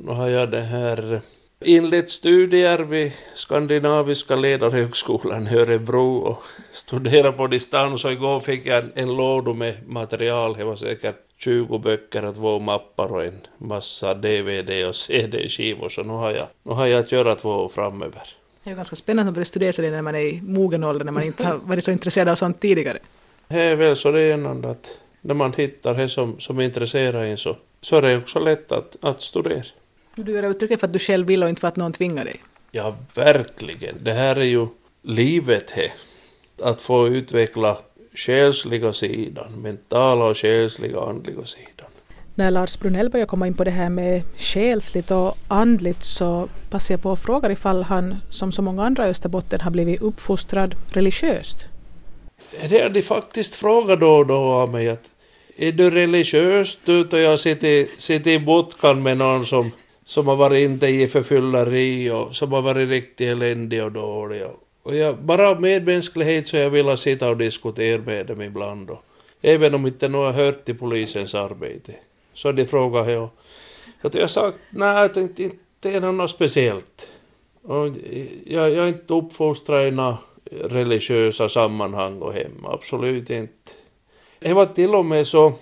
nu 0.05 0.13
har 0.13 0.29
jag 0.29 0.51
det 0.51 0.61
här 0.61 1.21
inlett 1.65 2.11
studier 2.11 2.79
vid 2.79 3.13
Skandinaviska 3.35 4.37
ledarhögskolan 4.37 5.49
i 5.49 5.57
Örebro 5.57 6.17
och 6.17 6.43
studerat 6.71 7.37
på 7.37 7.47
distans 7.47 8.05
och 8.05 8.13
igår 8.13 8.41
fick 8.41 8.67
jag 8.67 8.79
en, 8.79 8.93
en 8.95 9.17
låda 9.17 9.53
med 9.53 9.89
material. 9.89 10.57
Det 10.57 10.65
var 10.65 10.77
säkert 10.77 11.17
20 11.39 11.79
böcker 11.79 12.25
och 12.25 12.35
två 12.35 12.59
mappar 12.59 13.13
och 13.13 13.25
en 13.25 13.41
massa 13.59 14.15
DVD 14.15 14.87
och 14.89 14.97
CD-skivor 14.97 15.89
så 15.89 16.03
nu 16.03 16.13
har 16.13 16.31
jag, 16.31 16.47
nu 16.63 16.73
har 16.73 16.87
jag 16.87 17.01
att 17.01 17.13
göra 17.13 17.35
två 17.35 17.69
framöver. 17.69 18.23
Det 18.65 18.71
är 18.71 18.75
ganska 18.75 18.97
spännande 18.97 19.29
att 19.29 19.35
börja 19.35 19.45
studera 19.45 19.83
det 19.83 19.91
när 19.91 20.03
man 20.03 20.15
är 20.15 20.21
i 20.21 20.41
mogen 20.43 20.85
ålder, 20.85 21.05
när 21.05 21.13
man 21.13 21.23
inte 21.23 21.45
har 21.45 21.57
varit 21.57 21.85
så 21.85 21.91
intresserad 21.91 22.29
av 22.29 22.35
sånt 22.35 22.61
tidigare. 22.61 22.99
Det 23.49 23.61
är 23.61 23.77
väl 23.77 23.97
så 23.97 24.11
det 24.11 24.21
är 24.21 24.71
att 24.71 25.01
när 25.21 25.35
man 25.35 25.53
hittar 25.57 25.95
det 25.95 26.09
som, 26.09 26.41
som 26.41 26.61
intresserar 26.61 27.25
en 27.25 27.37
så, 27.37 27.57
så 27.81 27.97
är 27.97 28.03
det 28.03 28.17
också 28.17 28.39
lätt 28.39 28.73
att, 28.73 28.97
att 29.01 29.23
studera. 29.23 29.63
Du 30.19 30.33
gör 30.33 30.51
uttrycket 30.51 30.81
för 30.81 30.87
att 30.87 30.93
du 30.93 30.99
själv 30.99 31.27
vill 31.27 31.43
och 31.43 31.49
inte 31.49 31.61
för 31.61 31.69
att 31.69 31.77
någon 31.77 31.93
tvingar 31.93 32.25
dig. 32.25 32.37
Ja, 32.71 32.97
verkligen. 33.15 33.95
Det 34.05 34.13
här 34.13 34.37
är 34.37 34.45
ju 34.45 34.67
livet 35.03 35.71
här. 35.71 35.93
Att 36.63 36.81
få 36.81 37.09
utveckla 37.09 37.79
själsliga 38.15 38.93
sidan, 38.93 39.53
mentala 39.63 40.25
och 40.25 40.37
själsliga 40.37 41.01
andliga 41.01 41.45
sidan. 41.45 41.87
När 42.35 42.51
Lars 42.51 42.79
Brunell 42.79 43.11
började 43.11 43.29
komma 43.29 43.47
in 43.47 43.55
på 43.55 43.65
det 43.65 43.71
här 43.71 43.89
med 43.89 44.23
själsligt 44.37 45.11
och 45.11 45.37
andligt 45.49 46.05
så 46.05 46.49
passade 46.71 46.93
jag 46.93 47.03
på 47.03 47.13
att 47.13 47.21
fråga 47.21 47.53
ifall 47.53 47.83
han, 47.83 48.17
som 48.31 48.53
så 48.53 48.63
många 48.63 48.85
andra 48.85 49.07
i 49.07 49.11
Österbotten, 49.11 49.61
har 49.61 49.71
blivit 49.71 50.03
uppfostrad 50.03 50.75
religiöst. 50.93 51.69
Det 52.69 52.83
har 52.83 52.89
de 52.89 53.03
faktiskt 53.03 53.55
frågat 53.55 54.01
då 54.01 54.17
och 54.17 54.27
då 54.27 54.35
av 54.35 54.71
mig 54.71 54.89
att 54.89 55.09
är 55.59 55.73
du 55.73 55.91
religiös 55.91 56.79
du 56.85 57.05
och 57.05 57.19
jag 57.19 57.41
sitter, 57.41 58.01
sitter 58.01 58.31
i 58.31 58.39
botkan 58.39 59.03
med 59.03 59.17
någon 59.17 59.47
som, 59.47 59.71
som 60.07 60.27
har 60.27 60.37
varit 60.37 60.71
inte 60.71 60.87
i 60.87 61.09
förfylleri 61.09 62.11
och 62.11 62.37
som 62.37 62.53
har 62.53 62.63
varit 62.63 62.89
riktigt 62.89 63.29
eländig 63.29 63.85
och 63.85 63.93
dålig. 63.93 64.43
Och 64.83 64.97
jag, 64.97 65.19
bara 65.19 65.49
av 65.49 65.61
medmänsklighet 65.61 66.47
så 66.47 66.57
jag 66.57 66.71
vill 66.71 66.97
sitta 66.97 67.29
och 67.29 67.37
diskutera 67.37 68.03
med 68.03 68.27
dem 68.27 68.43
ibland. 68.43 68.91
Och, 68.91 69.03
även 69.43 69.75
om 69.75 69.87
inte 69.87 70.09
någon 70.09 70.27
har 70.27 70.33
hört 70.33 70.65
till 70.65 70.79
polisens 70.79 71.35
arbete. 71.35 71.93
Så 72.35 72.53
de 72.53 72.67
frågade 72.67 73.13
jag. 73.13 73.29
Och 74.03 74.15
jag 74.15 74.31
sagt, 74.31 74.59
nej, 74.71 74.97
jag 74.97 75.15
tänkte 75.15 75.43
inte 75.43 75.57
det 75.81 75.95
är 75.95 76.01
något 76.01 76.31
speciellt. 76.31 77.09
Och 77.63 77.87
jag, 78.45 78.71
jag 78.71 78.85
är 78.85 78.89
inte 78.89 79.15
uppfostrad 79.15 79.89
i 79.89 79.91
några 79.91 80.19
religiösa 80.51 81.49
sammanhang 81.49 82.23
och 82.23 82.33
hemma, 82.33 82.73
absolut 82.73 83.31
inte. 83.31 83.71
Det 84.39 84.55
var 84.55 84.67
till 84.67 84.95
och 84.95 85.05
med 85.05 85.27
så, 85.27 85.53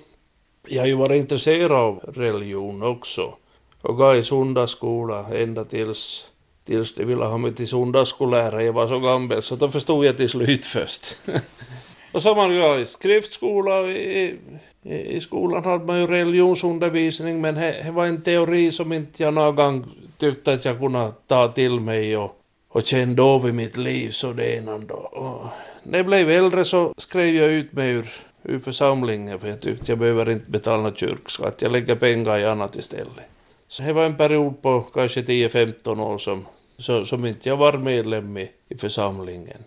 jag 0.68 0.82
har 0.82 0.86
ju 0.86 0.94
varit 0.94 1.20
intresserad 1.20 1.72
av 1.72 2.00
religion 2.14 2.82
också. 2.82 3.34
Och 3.84 3.98
gav 3.98 4.16
i 4.16 4.22
söndagsskola 4.22 5.26
ända 5.32 5.64
tills, 5.64 6.30
tills 6.66 6.94
de 6.94 7.04
ville 7.04 7.24
ha 7.24 7.38
mig 7.38 7.54
till 7.54 7.68
söndagsskollärare. 7.68 8.64
Jag 8.64 8.72
var 8.72 8.88
så 8.88 9.00
gammal 9.00 9.42
så 9.42 9.56
då 9.56 9.68
förstod 9.68 10.04
jag 10.04 10.16
till 10.16 10.28
slut 10.28 10.66
först. 10.66 11.16
och 12.12 12.22
så 12.22 12.34
man 12.34 12.54
ju 12.54 12.80
i 12.80 12.86
skriftskola, 12.86 13.80
i, 13.80 14.38
i 14.82 15.20
skolan 15.20 15.64
hade 15.64 15.84
man 15.84 16.00
ju 16.00 16.06
religionsundervisning 16.06 17.40
men 17.40 17.54
det 17.54 17.90
var 17.92 18.06
en 18.06 18.22
teori 18.22 18.72
som 18.72 18.92
inte 18.92 19.22
jag 19.22 19.34
någon 19.34 19.56
gång 19.56 19.84
tyckte 20.18 20.52
att 20.52 20.64
jag 20.64 20.78
kunde 20.78 21.12
ta 21.26 21.48
till 21.48 21.80
mig 21.80 22.16
och, 22.16 22.36
och 22.68 22.86
kände 22.86 23.22
av 23.22 23.48
i 23.48 23.52
mitt 23.52 23.76
liv 23.76 24.10
så 24.10 24.32
det 24.32 24.56
ena 24.56 24.78
då. 24.78 24.94
Och 24.94 25.46
när 25.82 25.98
jag 25.98 26.06
blev 26.06 26.30
äldre 26.30 26.64
så 26.64 26.94
skrev 26.96 27.34
jag 27.34 27.52
ut 27.52 27.72
mig 27.72 27.90
ur, 27.90 28.08
ur 28.42 28.58
församlingen 28.58 29.40
för 29.40 29.48
jag 29.48 29.60
tyckte 29.60 29.92
jag 29.92 29.98
behöver 29.98 30.30
inte 30.30 30.50
betala 30.50 30.94
kyrkskatt, 30.94 31.62
jag 31.62 31.72
lägger 31.72 31.96
pengar 31.96 32.38
i 32.38 32.44
annat 32.44 32.76
istället. 32.76 33.33
Så 33.74 33.82
det 33.82 33.92
var 33.92 34.04
en 34.04 34.16
period 34.16 34.62
på 34.62 34.80
kanske 34.80 35.22
10-15 35.22 36.00
år 36.00 36.18
som, 36.18 36.46
så, 36.78 37.04
som 37.04 37.24
inte 37.24 37.48
jag 37.48 37.56
var 37.56 37.72
medlem 37.72 38.36
i, 38.36 38.50
i 38.68 38.76
församlingen. 38.76 39.62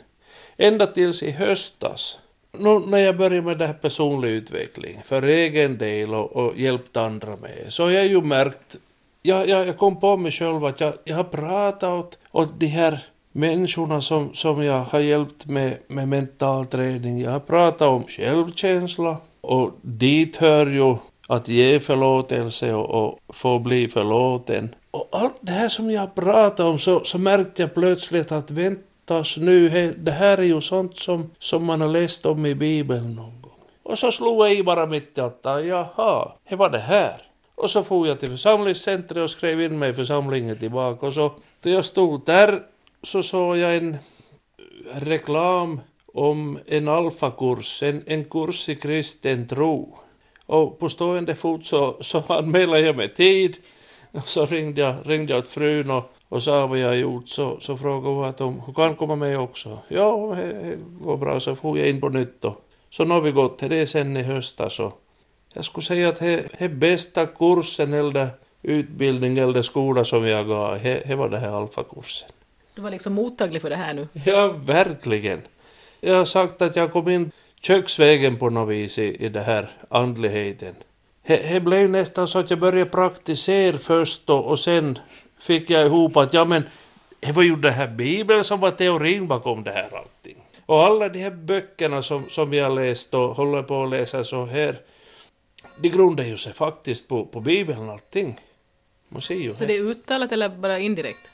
Ända 0.58 0.86
tills 0.86 1.24
i 1.24 1.32
höstas. 1.32 2.20
Nu 2.52 2.80
när 2.80 2.98
jag 2.98 3.18
började 3.18 3.42
med 3.42 3.58
det 3.58 3.68
här 3.68 3.74
personlig 3.74 4.30
utveckling 4.30 5.02
för 5.06 5.24
egen 5.24 5.78
del 5.78 6.14
och, 6.14 6.32
och 6.32 6.58
hjälpt 6.58 6.98
andra 6.98 7.36
med 7.36 7.66
så 7.68 7.84
har 7.84 7.92
jag 7.92 8.08
ju 8.08 8.22
märkt, 8.22 8.76
jag, 9.22 9.50
jag, 9.50 9.68
jag 9.68 9.78
kom 9.78 10.00
på 10.00 10.18
mig 10.18 10.32
själv 10.32 10.66
att 10.66 10.80
jag, 10.80 10.94
jag 11.04 11.16
har 11.16 11.24
pratat 11.24 11.84
åt, 11.84 12.18
åt 12.32 12.60
de 12.60 12.66
här 12.66 13.00
människorna 13.32 14.02
som, 14.02 14.34
som 14.34 14.64
jag 14.64 14.84
har 14.84 15.00
hjälpt 15.00 15.46
med, 15.46 15.78
med 15.88 16.08
mental 16.08 16.66
träning. 16.66 17.22
Jag 17.22 17.32
har 17.32 17.40
pratat 17.40 17.88
om 17.88 18.04
självkänsla. 18.08 19.18
Och 19.42 19.72
dit 19.82 20.36
hör 20.36 20.68
ju 20.68 20.96
att 21.28 21.48
ge 21.48 21.80
förlåtelse 21.80 22.74
och, 22.74 22.90
och 22.90 23.36
få 23.36 23.60
bli 23.60 23.88
förlåten. 23.88 24.76
Och 24.92 25.08
allt 25.12 25.38
det 25.42 25.52
här 25.52 25.70
som 25.70 25.92
jag 25.92 26.02
har 26.02 26.08
pratat 26.08 26.60
om 26.60 26.80
så, 26.80 27.04
så 27.04 27.18
märkte 27.18 27.62
jag 27.62 27.74
plötsligt 27.74 28.32
att 28.32 28.52
vänta 28.52 28.82
tas 29.08 29.38
nu, 29.38 29.94
det 29.98 30.12
här 30.12 30.38
är 30.38 30.44
ju 30.44 30.62
sånt 30.62 30.98
som, 30.98 31.32
som 31.40 31.66
man 31.66 31.82
har 31.82 31.88
läst 31.88 32.26
om 32.26 32.46
i 32.46 32.56
Bibeln 32.56 33.16
någon 33.16 33.42
gång. 33.42 33.60
Och 33.84 33.98
så 33.98 34.12
slog 34.12 34.46
jag 34.46 34.54
i 34.54 34.64
bara 34.64 34.86
mitt 34.86 35.18
i 35.18 35.22
allt, 35.22 35.40
jaha, 35.44 36.32
det 36.50 36.56
var 36.56 36.70
det 36.70 36.80
här. 36.80 37.22
Och 37.56 37.70
så 37.70 37.84
for 37.84 38.08
jag 38.08 38.20
till 38.20 38.30
församlingscentret 38.30 39.24
och 39.24 39.30
skrev 39.30 39.62
in 39.62 39.80
mig 39.80 39.90
i 39.90 39.94
församlingen 39.94 40.58
tillbaka. 40.58 41.06
Och 41.06 41.14
så, 41.14 41.32
då 41.62 41.70
jag 41.70 41.86
stod 41.86 42.26
där 42.26 42.64
så 43.04 43.24
såg 43.24 43.58
jag 43.58 43.76
en 43.76 43.94
øh, 43.94 45.08
reklam 45.08 45.80
om 46.14 46.60
en 46.68 46.88
alfakurs, 46.88 47.84
en, 47.84 48.04
en 48.08 48.24
kurs 48.24 48.70
i 48.70 48.76
kristen 48.76 49.48
tro. 49.48 49.98
Och 50.48 50.80
på 50.80 50.90
stående 50.90 51.36
fot 51.36 51.66
så, 51.66 51.98
så 52.02 52.24
anmälde 52.28 52.80
jag 52.80 52.96
mig 52.96 53.14
tid. 53.14 53.58
Och 54.12 54.28
så 54.28 54.46
ringde 54.46 54.82
jag, 54.82 54.96
ringde 55.06 55.34
jag 55.34 55.40
åt 55.40 55.48
frun 55.48 55.92
och, 55.92 56.12
och 56.30 56.44
sa 56.44 56.68
vad 56.68 56.80
jag 56.80 56.98
gjort. 56.98 57.30
Så, 57.30 57.58
så 57.60 57.78
frågade 57.78 58.16
hon 58.16 58.26
att 58.26 58.40
hon, 58.40 58.74
kan 58.76 58.96
komma 58.96 59.16
med 59.16 59.40
också. 59.40 59.80
Ja, 59.88 60.36
det 60.36 60.78
går 61.02 61.18
bra. 61.18 61.40
Så 61.40 61.56
får 61.56 61.78
jag 61.78 61.90
in 61.90 62.02
på 62.02 62.10
nytt. 62.10 62.46
Och, 62.46 62.66
så 62.90 63.04
nu 63.04 63.14
har 63.14 63.22
vi 63.22 63.32
gått 63.32 63.60
till 63.60 63.70
det 63.70 63.88
sen 63.88 64.18
i 64.18 64.24
höstas. 64.24 64.80
Och 64.80 65.02
jag 65.54 65.66
skulle 65.66 65.84
säga 65.84 66.10
att 66.10 66.20
det 66.20 66.62
är 66.62 66.70
bästa 66.70 67.26
kursen 67.26 67.94
eller 67.94 68.30
utbildning 68.62 69.38
eller 69.38 69.62
skola 69.62 70.04
som 70.04 70.28
jag 70.28 70.48
gav. 70.48 70.80
Det 70.84 71.16
var 71.16 71.30
det 71.30 71.38
här 71.38 71.52
alfakursen. 71.52 72.30
Du 72.76 72.82
var 72.82 72.92
liksom 72.92 73.14
mottaglig 73.14 73.62
för 73.62 73.70
det 73.70 73.76
här 73.76 73.94
nu? 73.94 74.08
Ja, 74.26 74.48
verkligen. 74.48 75.42
Jag 76.02 76.16
har 76.16 76.26
sagt 76.26 76.62
att 76.62 76.76
jag 76.76 76.92
kom 76.92 77.10
in 77.10 77.32
köksvägen 77.62 78.38
på 78.38 78.50
något 78.50 78.70
vis 78.70 79.00
i, 79.00 79.26
i 79.26 79.30
det 79.30 79.42
här 79.42 79.70
andligheten. 79.90 80.76
Det 81.28 81.64
blev 81.64 81.90
nästan 81.90 82.28
så 82.28 82.40
att 82.40 82.50
jag 82.50 82.60
började 82.60 82.90
praktisera 82.90 83.78
först 83.78 84.28
då, 84.28 84.38
och 84.38 84.60
sen 84.60 85.00
fick 85.40 85.70
jag 85.70 85.86
ihop 85.86 86.18
att 86.18 86.34
ja 86.34 86.46
men 86.46 86.64
det 87.20 87.32
var 87.32 87.44
ju 87.44 87.56
det 87.56 87.72
här 87.72 87.88
bibeln 87.88 88.44
som 88.44 88.60
var 88.60 88.72
teorin 88.72 89.28
bakom 89.28 89.64
det 89.64 89.72
här 89.72 89.90
allting. 89.98 90.38
Och 90.66 90.84
alla 90.84 91.10
de 91.10 91.20
här 91.20 91.32
böckerna 91.32 92.02
som, 92.02 92.30
som 92.30 92.54
jag 92.54 92.76
läst 92.76 93.14
och 93.14 93.36
håller 93.36 93.64
på 93.64 93.84
att 93.84 93.90
läsa 93.90 94.24
så 94.24 94.46
här, 94.46 94.82
de 95.78 95.90
grundar 95.90 96.24
ju 96.24 96.38
sig 96.38 96.54
faktiskt 96.54 97.08
på, 97.08 97.26
på 97.26 97.40
bibeln 97.40 97.90
allting. 97.90 98.40
Man 99.10 99.22
ser 99.22 99.36
ju 99.36 99.56
så 99.56 99.66
det 99.66 99.76
är 99.76 99.82
uttalat 99.82 100.32
eller 100.32 100.50
bara 100.50 100.80
indirekt? 100.80 101.32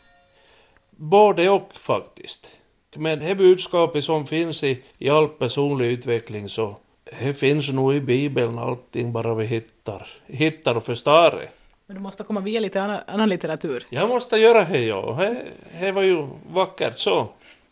Både 0.89 1.49
och 1.49 1.73
faktiskt. 1.73 2.57
Men 2.95 3.19
det 3.19 3.35
budskapet 3.35 4.03
som 4.03 4.27
finns 4.27 4.63
i, 4.63 4.81
i 4.97 5.09
all 5.09 5.27
personlig 5.27 5.91
utveckling 5.91 6.49
så 6.49 6.75
det 7.21 7.33
finns 7.33 7.71
nog 7.71 7.95
i 7.95 8.01
Bibeln 8.01 8.59
allting 8.59 9.11
bara 9.11 9.35
vi 9.35 9.45
hittar, 9.45 10.07
hittar 10.25 10.77
och 10.77 10.85
förstår 10.85 11.31
det. 11.31 11.49
Men 11.85 11.95
du 11.95 12.01
måste 12.01 12.23
komma 12.23 12.39
via 12.39 12.59
lite 12.59 12.81
annan, 12.81 12.99
annan 13.07 13.29
litteratur? 13.29 13.85
Jag 13.89 14.09
måste 14.09 14.37
göra 14.37 14.63
det, 14.63 14.79
ja. 14.85 15.17
Det, 15.19 15.45
det 15.79 15.91
var 15.91 16.01
ju 16.01 16.27
vackert 16.53 16.95
så. 16.95 17.27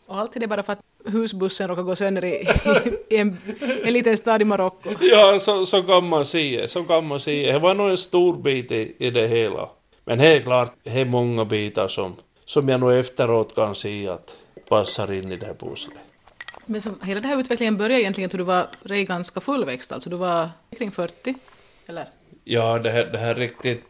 Och 0.06 0.18
allt 0.18 0.36
är 0.36 0.46
bara 0.46 0.62
för 0.62 0.72
att 0.72 0.80
husbussen 1.04 1.68
råkar 1.68 1.82
gå 1.82 1.96
sönder 1.96 2.24
i, 2.24 2.48
i 3.10 3.16
en, 3.16 3.38
en 3.84 3.92
liten 3.92 4.16
stad 4.16 4.42
i 4.42 4.44
Marocko? 4.44 4.90
Ja, 5.00 5.38
så, 5.38 5.66
så 5.66 5.82
kan 5.82 6.08
man 6.08 6.24
se 6.24 6.68
så 6.68 6.84
kan 6.84 7.06
man 7.06 7.20
se 7.20 7.52
Det 7.52 7.58
var 7.58 7.74
nog 7.74 7.90
en 7.90 7.96
stor 7.96 8.36
bit 8.36 8.72
i, 8.72 8.96
i 8.98 9.10
det 9.10 9.28
hela. 9.28 9.68
Men 10.04 10.18
det 10.18 10.26
är 10.26 10.40
klart, 10.40 10.74
det 10.82 11.00
är 11.00 11.04
många 11.04 11.44
bitar 11.44 11.88
som, 11.88 12.16
som 12.44 12.68
jag 12.68 12.80
nog 12.80 12.92
efteråt 12.92 13.54
kan 13.54 13.74
se 13.74 14.08
att 14.08 14.36
passar 14.72 15.12
in 15.12 15.32
i 15.32 15.36
det 15.36 15.46
här 15.46 15.54
pusslet. 15.54 15.96
Men 16.66 16.82
så, 16.82 16.90
hela 17.02 17.20
den 17.20 17.30
här 17.30 17.40
utvecklingen 17.40 17.76
började 17.76 18.02
egentligen 18.02 18.30
då 18.30 18.36
du 18.36 18.44
var 18.44 18.66
redan 18.82 19.06
ganska 19.06 19.40
fullväxt, 19.40 19.92
alltså 19.92 20.10
du 20.10 20.16
var 20.16 20.50
kring 20.78 20.90
40, 20.90 21.34
eller? 21.86 22.08
Ja, 22.44 22.78
det 22.78 22.90
här, 22.90 23.04
det 23.04 23.18
här 23.18 23.34
riktigt 23.34 23.84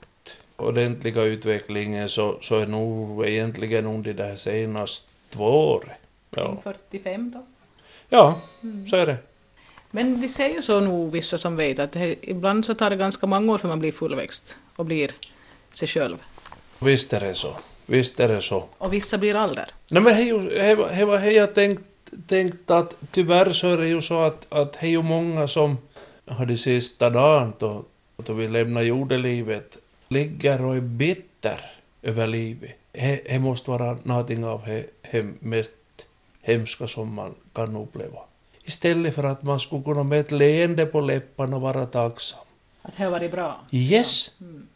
ordentliga 0.56 1.22
utvecklingen 1.22 2.08
så, 2.08 2.38
så 2.40 2.58
är 2.58 2.66
nog 2.66 3.26
egentligen 3.26 3.86
under 3.86 4.14
det 4.14 4.24
här 4.24 4.36
senaste 4.36 5.08
två 5.30 5.44
åren. 5.44 5.96
Ja. 6.30 6.60
45 6.62 7.30
då? 7.30 7.46
Ja, 8.08 8.40
mm. 8.62 8.86
så 8.86 8.96
är 8.96 9.06
det. 9.06 9.16
Men 9.90 10.20
de 10.20 10.28
säger 10.28 10.54
ju 10.54 10.62
så 10.62 10.80
nog 10.80 11.12
vissa 11.12 11.38
som 11.38 11.56
vet 11.56 11.78
att 11.78 11.92
det, 11.92 12.16
ibland 12.22 12.64
så 12.64 12.74
tar 12.74 12.90
det 12.90 12.96
ganska 12.96 13.26
många 13.26 13.52
år 13.52 13.58
för 13.58 13.68
man 13.68 13.78
blir 13.78 13.92
fullväxt 13.92 14.58
och 14.76 14.84
blir 14.86 15.10
sig 15.70 15.88
själv. 15.88 16.16
Visst 16.78 17.12
är 17.12 17.20
det 17.20 17.34
så. 17.34 17.56
Visst 17.86 18.20
är 18.20 18.28
det 18.28 18.42
så. 18.42 18.64
Och 18.78 18.92
vissa 18.92 19.18
blir 19.18 19.34
aldrig. 19.34 19.66
Nej 19.88 20.02
men 20.02 20.46
det 20.48 21.04
var 21.04 21.18
det 21.18 21.32
jag 21.32 21.54
tänkt, 21.54 21.82
tänkt 22.26 22.70
att 22.70 22.96
tyvärr 23.10 23.52
så 23.52 23.68
är 23.68 23.76
det 23.76 23.88
ju 23.88 24.00
så 24.00 24.20
att, 24.20 24.52
att 24.52 24.72
det 24.72 24.86
är 24.86 24.90
ju 24.90 25.02
många 25.02 25.48
som 25.48 25.78
har 26.26 26.46
de 26.46 26.56
sista 26.56 27.10
dagen 27.10 27.52
då, 27.58 27.84
då 28.16 28.32
vi 28.32 28.48
lämnar 28.48 28.82
jordelivet 28.82 29.78
ligger 30.08 30.64
och 30.64 30.76
är 30.76 30.80
bitter 30.80 31.70
över 32.02 32.26
livet. 32.26 32.70
Det 32.92 33.40
måste 33.40 33.70
vara 33.70 33.98
någonting 34.02 34.44
av 34.44 34.60
det 35.10 35.24
mest 35.40 35.72
hemska 36.42 36.86
som 36.86 37.14
man 37.14 37.34
kan 37.52 37.76
uppleva. 37.76 38.18
Istället 38.64 39.14
för 39.14 39.24
att 39.24 39.42
man 39.42 39.60
skulle 39.60 39.82
kunna 39.82 40.02
med 40.02 40.20
ett 40.20 40.30
leende 40.30 40.86
på 40.86 41.00
läpparna 41.00 41.58
vara 41.58 41.86
tacksam. 41.86 42.40
Att 42.82 42.96
det 42.96 43.04
har 43.04 43.10
varit 43.10 43.32
bra? 43.32 43.60
Yes. 43.70 44.30
Mm. 44.40 44.66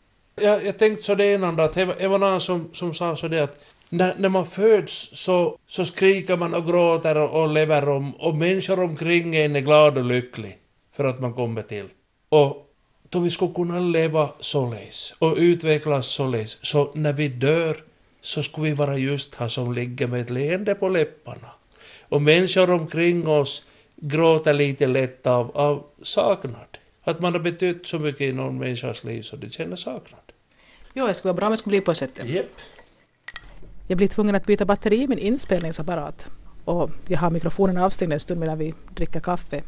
Jag, 0.41 0.67
jag 0.67 0.79
tänkte 0.79 1.05
så 1.05 1.15
det 1.15 1.25
ena 1.25 1.49
att 1.49 1.73
det 1.73 2.09
var 2.09 2.19
någon 2.19 2.41
som, 2.41 2.69
som 2.73 2.95
sa 2.95 3.17
så 3.17 3.29
det 3.29 3.41
att 3.41 3.65
när, 3.89 4.15
när 4.19 4.29
man 4.29 4.47
föds 4.47 5.11
så, 5.13 5.59
så 5.67 5.85
skriker 5.85 6.37
man 6.37 6.55
och 6.55 6.67
gråter 6.67 7.17
och, 7.17 7.43
och 7.43 7.49
lever 7.53 7.89
om 7.89 8.15
och 8.15 8.37
människor 8.37 8.81
omkring 8.81 9.37
en 9.37 9.57
är 9.57 9.61
glada 9.61 10.01
och 10.01 10.07
lycklig 10.07 10.59
för 10.93 11.05
att 11.05 11.21
man 11.21 11.35
kommer 11.35 11.63
till. 11.63 11.89
Och 12.29 12.67
då 13.09 13.19
vi 13.19 13.31
skulle 13.31 13.55
kunna 13.55 13.81
leva 13.81 14.29
således 14.39 15.15
och 15.19 15.35
utvecklas 15.37 16.07
således, 16.07 16.59
så 16.67 16.91
när 16.95 17.13
vi 17.13 17.29
dör 17.29 17.77
så 18.21 18.43
skulle 18.43 18.69
vi 18.69 18.75
vara 18.75 18.97
just 18.97 19.35
här 19.35 19.49
som 19.49 19.73
ligger 19.73 20.07
med 20.07 20.21
ett 20.21 20.31
leende 20.31 20.75
på 20.75 20.89
läpparna. 20.89 21.51
Och 22.09 22.23
människor 22.23 22.71
omkring 22.71 23.29
oss 23.29 23.63
gråter 23.97 24.53
lite 24.53 24.87
lätt 24.87 25.27
av, 25.27 25.57
av 25.57 25.85
saknad. 26.03 26.79
Att 27.09 27.21
man 27.21 27.33
har 27.33 27.41
betytt 27.41 27.87
så 27.87 27.99
mycket 27.99 28.21
i 28.21 28.33
någon 28.33 28.59
människas 28.59 29.05
liv 29.05 29.23
så 29.23 29.37
de 29.37 29.51
känner 29.51 29.77
saknad. 29.77 30.21
Jo, 30.95 31.07
det 31.07 31.15
skulle 31.15 31.33
vara 31.33 31.37
bra 31.37 31.47
om 31.47 31.51
det 31.51 31.57
skulle 31.57 31.71
bli 31.71 31.81
på 31.81 31.95
sättet. 31.95 32.27
Yep. 32.27 32.47
Jag 33.87 33.99
blir 33.99 34.09
tvungen 34.09 34.35
att 34.35 34.47
byta 34.47 34.65
batteri 34.65 35.03
i 35.03 35.09
min 35.09 35.19
inspelningsapparat. 35.19 36.27
Och 36.65 36.91
jag 37.09 37.19
har 37.19 37.31
mikrofonen 37.31 37.77
avstängd 37.77 38.13
en 38.13 38.21
stund 38.21 38.41
medan 38.41 38.59
vi 38.59 38.75
dricker 38.95 39.21
kaffe. 39.21 39.63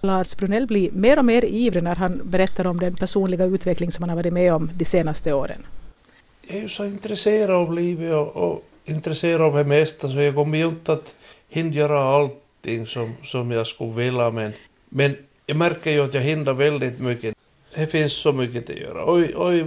Lars 0.00 0.36
Brunell 0.36 0.66
blir 0.66 0.90
mer 0.90 1.18
och 1.18 1.24
mer 1.24 1.44
ivrig 1.44 1.82
när 1.82 1.96
han 1.96 2.20
berättar 2.24 2.66
om 2.66 2.80
den 2.80 2.94
personliga 2.94 3.44
utveckling 3.44 3.92
som 3.92 4.02
han 4.02 4.08
har 4.08 4.16
varit 4.16 4.32
med 4.32 4.54
om 4.54 4.70
de 4.74 4.84
senaste 4.84 5.32
åren. 5.32 5.66
Jag 6.42 6.56
är 6.56 6.60
ju 6.62 6.68
så 6.68 6.84
intresserad 6.84 7.50
av 7.50 7.74
livet 7.74 8.12
och, 8.12 8.36
och 8.36 8.64
intresserad 8.84 9.40
av 9.40 9.56
det 9.56 9.64
mesta 9.64 10.08
så 10.08 10.20
jag 10.20 10.34
kommer 10.34 10.58
ju 10.58 10.68
inte 10.68 10.92
att 10.92 11.14
hinna 11.48 11.74
göra 11.74 12.04
allting 12.04 12.86
som, 12.86 13.12
som 13.22 13.50
jag 13.50 13.66
skulle 13.66 13.92
vilja 13.92 14.30
men, 14.30 14.52
men 14.88 15.16
jag 15.52 15.56
märker 15.58 15.90
ju 15.90 16.04
att 16.04 16.14
jag 16.14 16.20
hindrar 16.20 16.54
väldigt 16.54 16.98
mycket. 16.98 17.34
Det 17.74 17.86
finns 17.86 18.12
så 18.12 18.32
mycket 18.32 18.70
att 18.70 18.76
göra. 18.76 19.12
Oj, 19.12 19.32
oj, 19.36 19.66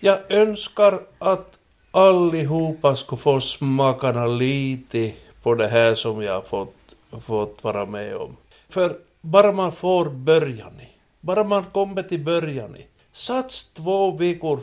jag 0.00 0.32
önskar 0.32 1.00
att 1.18 1.58
allihopa 1.90 2.96
skulle 2.96 3.20
få 3.20 3.40
smakarna 3.40 4.26
lite 4.26 5.12
på 5.42 5.54
det 5.54 5.68
här 5.68 5.94
som 5.94 6.22
jag 6.22 6.32
har 6.32 6.42
fått, 6.42 6.74
fått 7.20 7.64
vara 7.64 7.86
med 7.86 8.16
om. 8.16 8.36
För 8.68 8.96
bara 9.20 9.52
man 9.52 9.72
får 9.72 10.10
början 10.10 10.80
i, 10.80 10.88
bara 11.20 11.44
man 11.44 11.64
kommer 11.64 12.02
till 12.02 12.20
början 12.20 12.76
i, 12.76 12.86
sats 13.12 13.72
två 13.72 14.10
veckor 14.10 14.60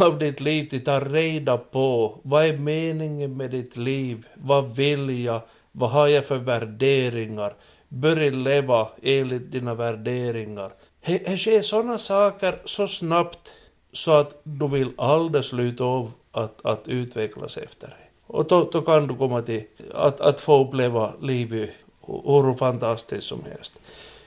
av 0.00 0.18
ditt 0.18 0.40
liv 0.40 0.68
till 0.68 0.78
att 0.78 0.84
ta 0.84 1.00
reda 1.00 1.58
på 1.58 2.18
vad 2.22 2.44
är 2.44 2.58
meningen 2.58 3.36
med 3.36 3.50
ditt 3.50 3.76
liv, 3.76 4.26
vad 4.34 4.76
vill 4.76 5.24
jag, 5.24 5.40
vad 5.72 5.90
har 5.90 6.08
jag 6.08 6.26
för 6.26 6.36
värderingar, 6.36 7.54
börja 7.92 8.30
leva 8.30 8.88
enligt 9.02 9.52
dina 9.52 9.74
värderingar. 9.74 10.72
Det 11.06 11.38
sker 11.38 11.62
sådana 11.62 11.98
saker 11.98 12.58
så 12.64 12.88
snabbt 12.88 13.54
så 13.92 14.12
att 14.12 14.40
du 14.44 14.68
vill 14.68 14.92
aldrig 14.98 15.44
sluta 15.44 15.84
av 15.84 16.12
att, 16.32 16.66
att 16.66 16.88
utvecklas 16.88 17.56
efter 17.56 17.86
det. 17.86 17.94
Och 18.26 18.46
då, 18.46 18.68
då 18.72 18.82
kan 18.82 19.06
du 19.06 19.14
komma 19.14 19.42
till 19.42 19.64
att, 19.94 20.20
att 20.20 20.40
få 20.40 20.64
uppleva 20.64 21.12
livet 21.20 21.70
hur 22.06 22.56
fantastiskt 22.56 23.26
som 23.26 23.44
helst. 23.44 23.78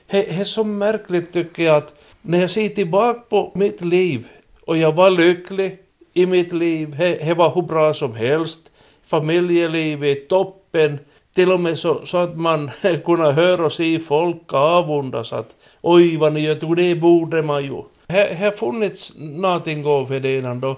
Det 0.06 0.40
är 0.40 0.44
så 0.44 0.64
märkligt 0.64 1.32
tycker 1.32 1.64
jag 1.64 1.76
att 1.76 1.94
när 2.22 2.40
jag 2.40 2.50
ser 2.50 2.68
tillbaka 2.68 3.20
på 3.20 3.52
mitt 3.54 3.80
liv 3.80 4.28
och 4.66 4.76
jag 4.76 4.92
var 4.92 5.10
lycklig 5.10 5.78
i 6.12 6.26
mitt 6.26 6.52
liv, 6.52 6.96
det 6.98 7.34
var 7.36 7.54
hur 7.54 7.62
bra 7.62 7.94
som 7.94 8.14
helst, 8.14 8.70
familjelivet 9.02 10.28
toppen, 10.28 10.98
till 11.36 11.52
och 11.52 11.60
med 11.60 11.78
så, 11.78 12.06
så 12.06 12.18
att 12.18 12.36
man 12.36 12.70
kunde 13.04 13.32
höra 13.32 13.64
och 13.64 13.72
se 13.72 13.98
folk 13.98 14.54
avundas 14.54 15.32
att 15.32 15.56
oj 15.80 16.16
vad 16.16 16.32
ni 16.32 16.40
gör, 16.40 16.76
det 16.76 17.00
borde 17.00 17.42
man 17.42 17.64
ju. 17.64 17.82
Det 18.06 18.38
har 18.38 18.50
funnits 18.50 19.12
någonting 19.18 19.86
av 19.86 20.20
det 20.22 20.38
innan 20.38 20.60
då. 20.60 20.76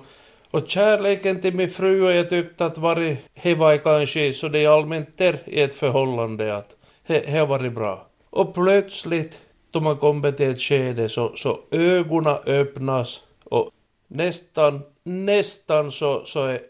Och 0.51 0.68
kärleken 0.68 1.40
till 1.40 1.55
min 1.55 1.71
fru 1.71 2.03
och 2.03 2.12
jag 2.12 2.29
tyckte 2.29 2.66
att 2.66 2.79
varit, 2.79 3.18
det 3.42 3.55
var 3.55 3.77
kanske 3.77 4.35
så 4.35 4.49
det 4.49 4.64
är 4.64 4.68
allmänt 4.68 5.18
där 5.18 5.38
i 5.47 5.61
ett 5.61 5.75
förhållande 5.75 6.57
att 6.57 6.77
det 7.07 7.31
har 7.31 7.47
varit 7.47 7.75
bra. 7.75 8.07
Och 8.31 8.55
plötsligt, 8.55 9.40
då 9.73 9.81
man 9.81 9.97
kommer 9.97 10.33
till 10.33 10.51
ett 10.51 10.61
skede 10.61 11.09
så, 11.09 11.33
så 11.35 11.59
ögonen 11.71 12.37
öppnas 12.47 13.21
och 13.44 13.71
nästan, 14.09 14.81
nästan 15.05 15.92
så, 15.92 16.23
så 16.25 16.44
är 16.44 16.61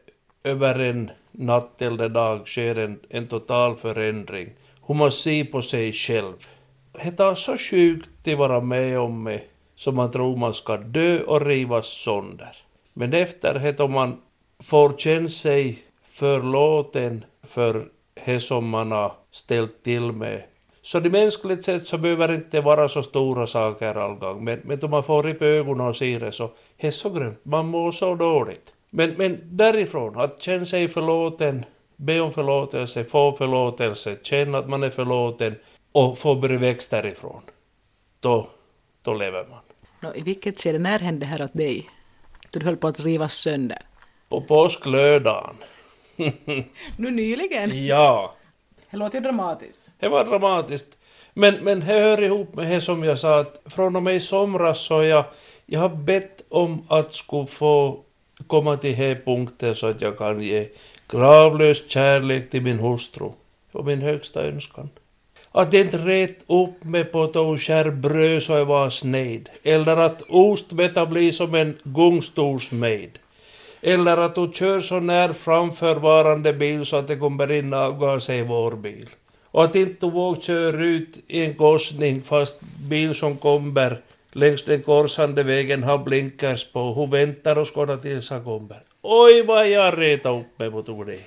över 0.45 0.79
en 0.79 1.11
natt 1.39 1.83
eller 1.83 2.09
dag 2.09 2.49
sker 2.49 2.79
en, 2.79 2.99
en 3.09 3.27
total 3.27 3.77
förändring. 3.77 4.53
Hur 4.87 4.95
man 4.95 5.13
ser 5.13 5.45
på 5.45 5.63
sig 5.63 5.93
själv. 5.93 6.35
Det 6.93 7.21
är 7.21 7.35
så 7.35 7.57
sjukt 7.57 8.29
att 8.29 8.39
vara 8.39 8.61
med 8.61 8.99
om 8.99 9.25
det, 9.25 9.41
som 9.77 9.95
man 9.95 10.11
tror 10.11 10.37
man 10.37 10.55
ska 10.55 10.77
dö 10.77 11.21
och 11.21 11.47
rivas 11.47 11.87
sönder. 11.87 12.57
Men 12.95 13.13
efter 13.13 13.55
det 13.55 13.81
om 13.81 13.93
man 13.93 14.21
får 14.63 14.93
känna 14.99 15.29
sig 15.29 15.79
förlåten 16.05 17.25
för 17.43 17.89
det 18.27 18.41
som 18.41 18.69
man 18.69 18.93
har 18.93 19.13
ställt 19.31 19.83
till 19.85 20.13
med. 20.13 20.43
Så 20.83 21.01
det 21.01 21.11
mänskligt 21.11 21.65
sett 21.65 21.87
så 21.87 21.99
behöver 21.99 22.29
det 22.29 22.35
inte 22.35 22.61
vara 22.61 22.89
så 22.89 23.03
stora 23.03 23.47
saker 23.47 23.95
allgång, 23.95 24.45
men, 24.45 24.61
men 24.65 24.85
om 24.85 24.91
man 24.91 25.03
får 25.03 25.27
upp 25.29 25.43
ögonen 25.43 25.87
och 25.87 25.97
ser 25.97 26.21
det 26.21 26.33
så 26.33 26.51
det 26.81 26.87
är 26.87 26.91
så 26.91 27.11
grymt, 27.11 27.39
man 27.43 27.67
mår 27.67 27.93
så 27.93 28.15
dåligt. 28.15 28.75
Men, 28.91 29.11
men 29.11 29.41
därifrån, 29.45 30.21
att 30.21 30.43
känna 30.43 30.67
sig 30.67 30.89
förlåten, 30.89 31.65
be 31.97 32.21
om 32.21 32.33
förlåtelse, 32.33 33.05
få 33.05 33.33
förlåtelse, 33.33 34.17
känna 34.23 34.59
att 34.59 34.69
man 34.69 34.83
är 34.83 34.91
förlåten 34.91 35.55
och 35.93 36.19
få 36.19 36.35
börja 36.35 36.59
växa 36.59 37.03
därifrån. 37.03 37.43
Då, 38.21 38.51
då 39.03 39.15
lever 39.15 39.47
man. 39.51 39.61
Nå, 40.01 40.15
I 40.15 40.21
vilket 40.21 40.61
skede, 40.61 40.79
när 40.79 40.99
hände 40.99 41.21
det 41.21 41.27
här 41.27 41.43
åt 41.43 41.55
dig? 41.55 41.87
Du 42.51 42.65
höll 42.65 42.77
på 42.77 42.89
att 42.89 43.01
rivas 43.01 43.35
sönder. 43.35 43.79
På 44.29 44.41
påsklördagen. 44.41 45.57
nu 46.97 47.11
nyligen? 47.11 47.87
Ja. 47.87 48.35
Det 48.91 48.97
låter 48.97 49.19
ju 49.19 49.23
dramatiskt. 49.23 49.83
Det 49.99 50.09
var 50.09 50.25
dramatiskt. 50.25 50.99
Men, 51.35 51.55
men 51.55 51.81
det 51.81 51.87
hör 51.87 52.23
ihop 52.23 52.55
med 52.55 52.71
det 52.71 52.81
som 52.81 53.05
jag 53.05 53.19
sa 53.19 53.41
att 53.41 53.63
från 53.65 53.97
och 53.97 54.03
med 54.03 54.17
i 54.17 54.21
somras 54.21 54.81
så 54.81 55.03
jag, 55.03 55.25
jag 55.67 55.81
har 55.81 55.89
bett 55.89 56.45
om 56.49 56.83
att 56.89 57.15
skulle 57.15 57.47
få 57.47 58.05
komma 58.49 58.77
till 58.77 58.97
den 58.97 59.17
punkten 59.25 59.75
så 59.75 59.87
att 59.87 60.01
jag 60.01 60.19
kan 60.19 60.43
ge 60.43 60.69
gravlös 61.11 61.91
kärlek 61.91 62.51
till 62.51 62.63
min 62.63 62.79
hustru. 62.79 63.31
Och 63.73 63.85
min 63.85 64.03
högsta 64.03 64.43
önskan. 64.43 64.91
Att 65.53 65.75
inte 65.75 65.99
rätt 65.99 66.45
upp 66.47 66.85
med 66.85 67.13
på 67.13 67.23
att 67.23 67.95
bröd 67.95 68.43
så 68.43 68.53
jag 68.53 68.67
var 68.67 68.91
sned. 68.91 69.49
Eller 69.63 69.97
att 69.97 70.23
ostbeta 70.29 71.07
blir 71.07 71.33
som 71.33 71.55
en 71.55 71.77
gungstolsmed. 71.83 73.11
Eller 73.83 74.17
att 74.17 74.35
du 74.35 74.51
kör 74.55 74.81
så 74.81 75.01
när 75.01 75.33
framförvarande 75.33 76.53
bil 76.53 76.87
så 76.87 76.97
att 76.97 77.09
det 77.09 77.17
kommer 77.17 77.53
in 77.53 77.75
avgaser 77.75 78.35
i 78.35 78.43
vår 78.43 78.73
bil. 78.77 79.09
Och 79.51 79.65
att 79.65 79.77
inte 79.77 80.07
våga 80.07 80.15
vågar 80.15 80.41
köra 80.41 80.85
ut 80.85 81.19
i 81.27 81.45
en 81.45 81.55
korsning 81.55 82.23
fast 82.23 82.61
bil 82.89 83.15
som 83.15 83.37
kommer 83.37 84.01
längs 84.33 84.65
den 84.65 84.83
korsande 84.83 85.43
vägen 85.43 85.83
har 85.83 85.99
blinkers 85.99 86.73
på. 86.73 86.93
Hon 86.93 87.11
väntar 87.11 87.59
och 87.59 87.75
skådar 87.75 87.97
tills 87.97 88.31
han 88.31 88.45
kommer. 88.45 88.83
Oj 89.03 89.43
vad 89.43 89.69
jag 89.69 89.99
retar 89.99 90.39
upp 90.39 90.59
mig 90.59 90.71
mot 90.71 90.87
det. 91.07 91.21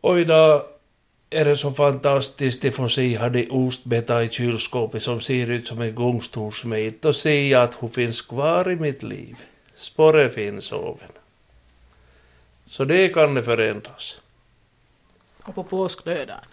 Och 0.00 0.20
idag 0.20 0.62
är 1.30 1.44
det 1.44 1.56
så 1.56 1.70
fantastiskt 1.70 2.64
att 2.64 2.74
få 2.74 2.88
se 2.88 3.16
hade 3.16 3.46
ostbeta 3.46 4.24
i 4.24 4.28
kylskåpet 4.28 5.02
som 5.02 5.20
ser 5.20 5.50
ut 5.50 5.66
som 5.66 5.80
en 5.80 5.94
gungstolsmet 5.94 7.04
och 7.04 7.16
se 7.16 7.54
att 7.54 7.74
hon 7.74 7.90
finns 7.90 8.22
kvar 8.22 8.70
i 8.70 8.76
mitt 8.76 9.02
liv. 9.02 9.36
Sporre 9.74 10.30
finns 10.30 10.72
oven. 10.72 11.12
Så 12.66 12.84
det 12.84 13.08
kan 13.08 13.34
det 13.34 13.42
förändras. 13.42 14.20
Och 15.42 15.54
på 15.54 15.64
påsklödan. 15.64 16.44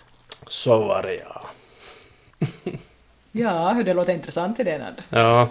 Så 0.47 0.79
var 0.79 1.03
det 1.03 1.15
ja. 1.15 1.43
ja, 3.31 3.81
det 3.85 3.93
låter 3.93 4.13
intressant 4.13 4.59
i 4.59 4.63
det 4.63 4.77
Nad. 4.77 5.01
Ja, 5.09 5.49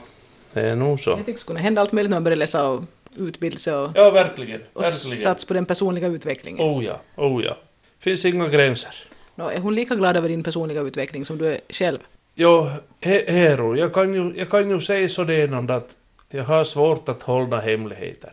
det 0.53 0.61
är 0.61 0.77
nog 0.77 1.01
så. 1.01 1.11
Jag 1.11 1.19
tycker 1.19 1.33
det 1.33 1.38
skulle 1.38 1.57
kunna 1.57 1.64
hända 1.64 1.81
allt 1.81 1.93
möjligt 1.93 2.11
när 2.11 2.16
man 2.16 2.25
börjar 2.25 2.37
läsa 2.37 2.69
och 2.69 2.83
utbilda 3.16 3.59
sig 3.59 3.75
och, 3.75 3.90
Ja, 3.95 4.11
verkligen. 4.11 4.61
och 4.73 4.83
verkligen. 4.83 5.16
satsa 5.16 5.47
på 5.47 5.55
den 5.55 5.66
personliga 5.66 6.07
utvecklingen. 6.09 6.61
Oh 6.71 6.85
ja, 6.85 7.01
oh 7.16 7.45
ja. 7.45 7.57
Finns 7.99 8.25
inga 8.25 8.49
gränser. 8.49 8.95
Nå, 9.35 9.49
är 9.49 9.59
hon 9.59 9.75
lika 9.75 9.95
glad 9.95 10.16
över 10.16 10.29
din 10.29 10.43
personliga 10.43 10.81
utveckling 10.81 11.25
som 11.25 11.38
du 11.38 11.47
är 11.47 11.59
själv? 11.69 11.99
Jo, 12.35 12.69
he- 13.01 13.31
Hero, 13.31 13.77
jag 13.77 13.95
kan 13.95 14.14
ju, 14.14 14.33
jag 14.37 14.51
kan 14.51 14.71
ju 14.71 14.81
säga 14.81 15.09
sådant 15.09 15.71
att 15.71 15.97
jag 16.31 16.45
har 16.45 16.64
svårt 16.64 17.09
att 17.09 17.23
hålla 17.23 17.61
hemligheter. 17.61 18.33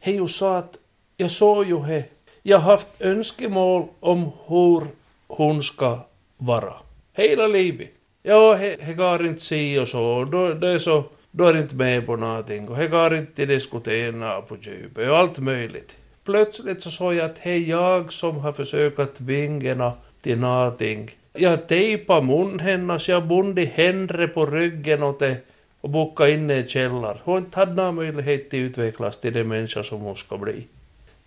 Är 0.00 0.12
ju 0.12 0.28
så 0.28 0.46
att 0.54 0.78
jag 1.16 1.30
såg 1.30 1.66
ju 1.66 1.82
he, 1.82 2.04
jag 2.42 2.58
har 2.58 2.70
haft 2.72 2.88
önskemål 2.98 3.88
om 4.00 4.30
hur 4.46 4.82
hon 5.28 5.62
ska 5.62 5.98
vara. 6.36 6.74
Hela 7.16 7.46
livet. 7.46 7.90
Ja, 8.22 8.54
he, 8.54 8.76
he 8.80 8.94
går 8.94 9.26
inte 9.26 9.42
si 9.42 9.78
och 9.78 9.88
så, 9.88 10.24
då, 10.24 10.54
det 10.54 10.68
är 10.68 10.78
så, 10.78 11.04
då 11.30 11.44
är 11.44 11.58
inte 11.58 11.74
med 11.74 12.06
på 12.06 12.16
någonting 12.16 12.68
och 12.68 12.76
he 12.76 12.88
går 12.88 13.14
inte 13.14 13.46
diskutera 13.46 14.42
på 14.42 14.56
djupet 14.56 15.08
och 15.08 15.18
allt 15.18 15.38
möjligt. 15.38 15.96
Plötsligt 16.24 16.82
så 16.82 16.90
såg 16.90 17.14
jag 17.14 17.30
att 17.30 17.42
det 17.42 17.50
är 17.50 17.58
jag 17.58 18.12
som 18.12 18.36
har 18.36 18.52
försökt 18.52 19.20
vingarna 19.20 19.92
till 20.20 20.38
någonting. 20.38 21.10
Jag 21.32 21.68
tejpade 21.68 22.26
mun 22.26 22.60
hennes, 22.60 23.08
jag 23.08 23.28
bundit 23.28 23.72
henne 23.72 24.28
på 24.28 24.46
ryggen 24.46 25.02
och 25.02 25.16
det 25.18 25.36
och 25.80 25.90
bockade 25.90 26.30
in 26.30 26.50
i 26.50 26.68
källar. 26.68 27.20
Hon 27.24 27.32
har 27.32 27.38
inte 27.38 27.58
hade 27.58 27.74
någon 27.74 27.94
möjlighet 27.94 28.46
att 28.46 28.54
utvecklas 28.54 29.20
till 29.20 29.32
den 29.32 29.48
människa 29.48 29.82
som 29.82 30.00
hon 30.00 30.16
ska 30.16 30.38
bli. 30.38 30.66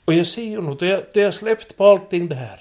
Och 0.06 0.14
jag 0.14 0.28
ser 0.28 0.42
ju 0.42 0.62
nu, 0.62 0.76
då 0.80 0.86
jag, 0.86 1.02
då 1.14 1.20
jag 1.20 1.34
släppt 1.34 1.78
på 1.78 1.86
allting 1.86 2.28
det 2.28 2.36
här, 2.36 2.60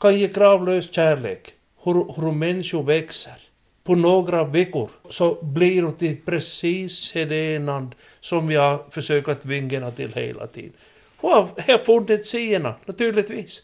kan 0.00 0.18
ge 0.18 0.28
kravlös 0.28 0.94
kärlek, 0.94 1.52
hur, 1.84 2.20
hur 2.20 2.32
människor 2.32 2.82
växer. 2.82 3.36
På 3.84 3.94
några 3.94 4.44
veckor 4.44 4.90
så 5.08 5.34
blir 5.42 5.82
hon 5.82 5.94
till 5.94 6.16
precis 6.24 7.12
den 7.12 7.94
som 8.20 8.50
jag 8.50 8.80
försöker 8.90 9.34
tvinga 9.34 9.90
till 9.90 10.12
hela 10.12 10.46
tiden. 10.46 10.72
Hon 11.16 11.32
har, 11.32 11.42
har 11.42 11.78
funnit 11.78 12.26
sidorna, 12.26 12.74
naturligtvis. 12.84 13.62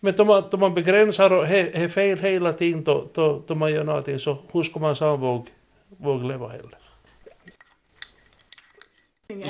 Men 0.00 0.20
om 0.20 0.26
man, 0.26 0.44
om 0.52 0.60
man 0.60 0.74
begränsar 0.74 1.32
och 1.32 1.46
är 1.48 1.88
fel 1.88 2.18
hela 2.18 2.52
tiden 2.52 2.84
då, 2.84 3.06
då, 3.14 3.42
då 3.46 3.54
man 3.54 3.72
gör 3.72 3.84
någonting 3.84 4.18
så 4.18 4.38
hur 4.52 4.62
ska 4.62 4.80
man 4.80 4.96
sen 4.96 5.20
våga, 5.20 5.44
våg 5.96 6.24
leva 6.24 6.48
heller? 6.48 6.78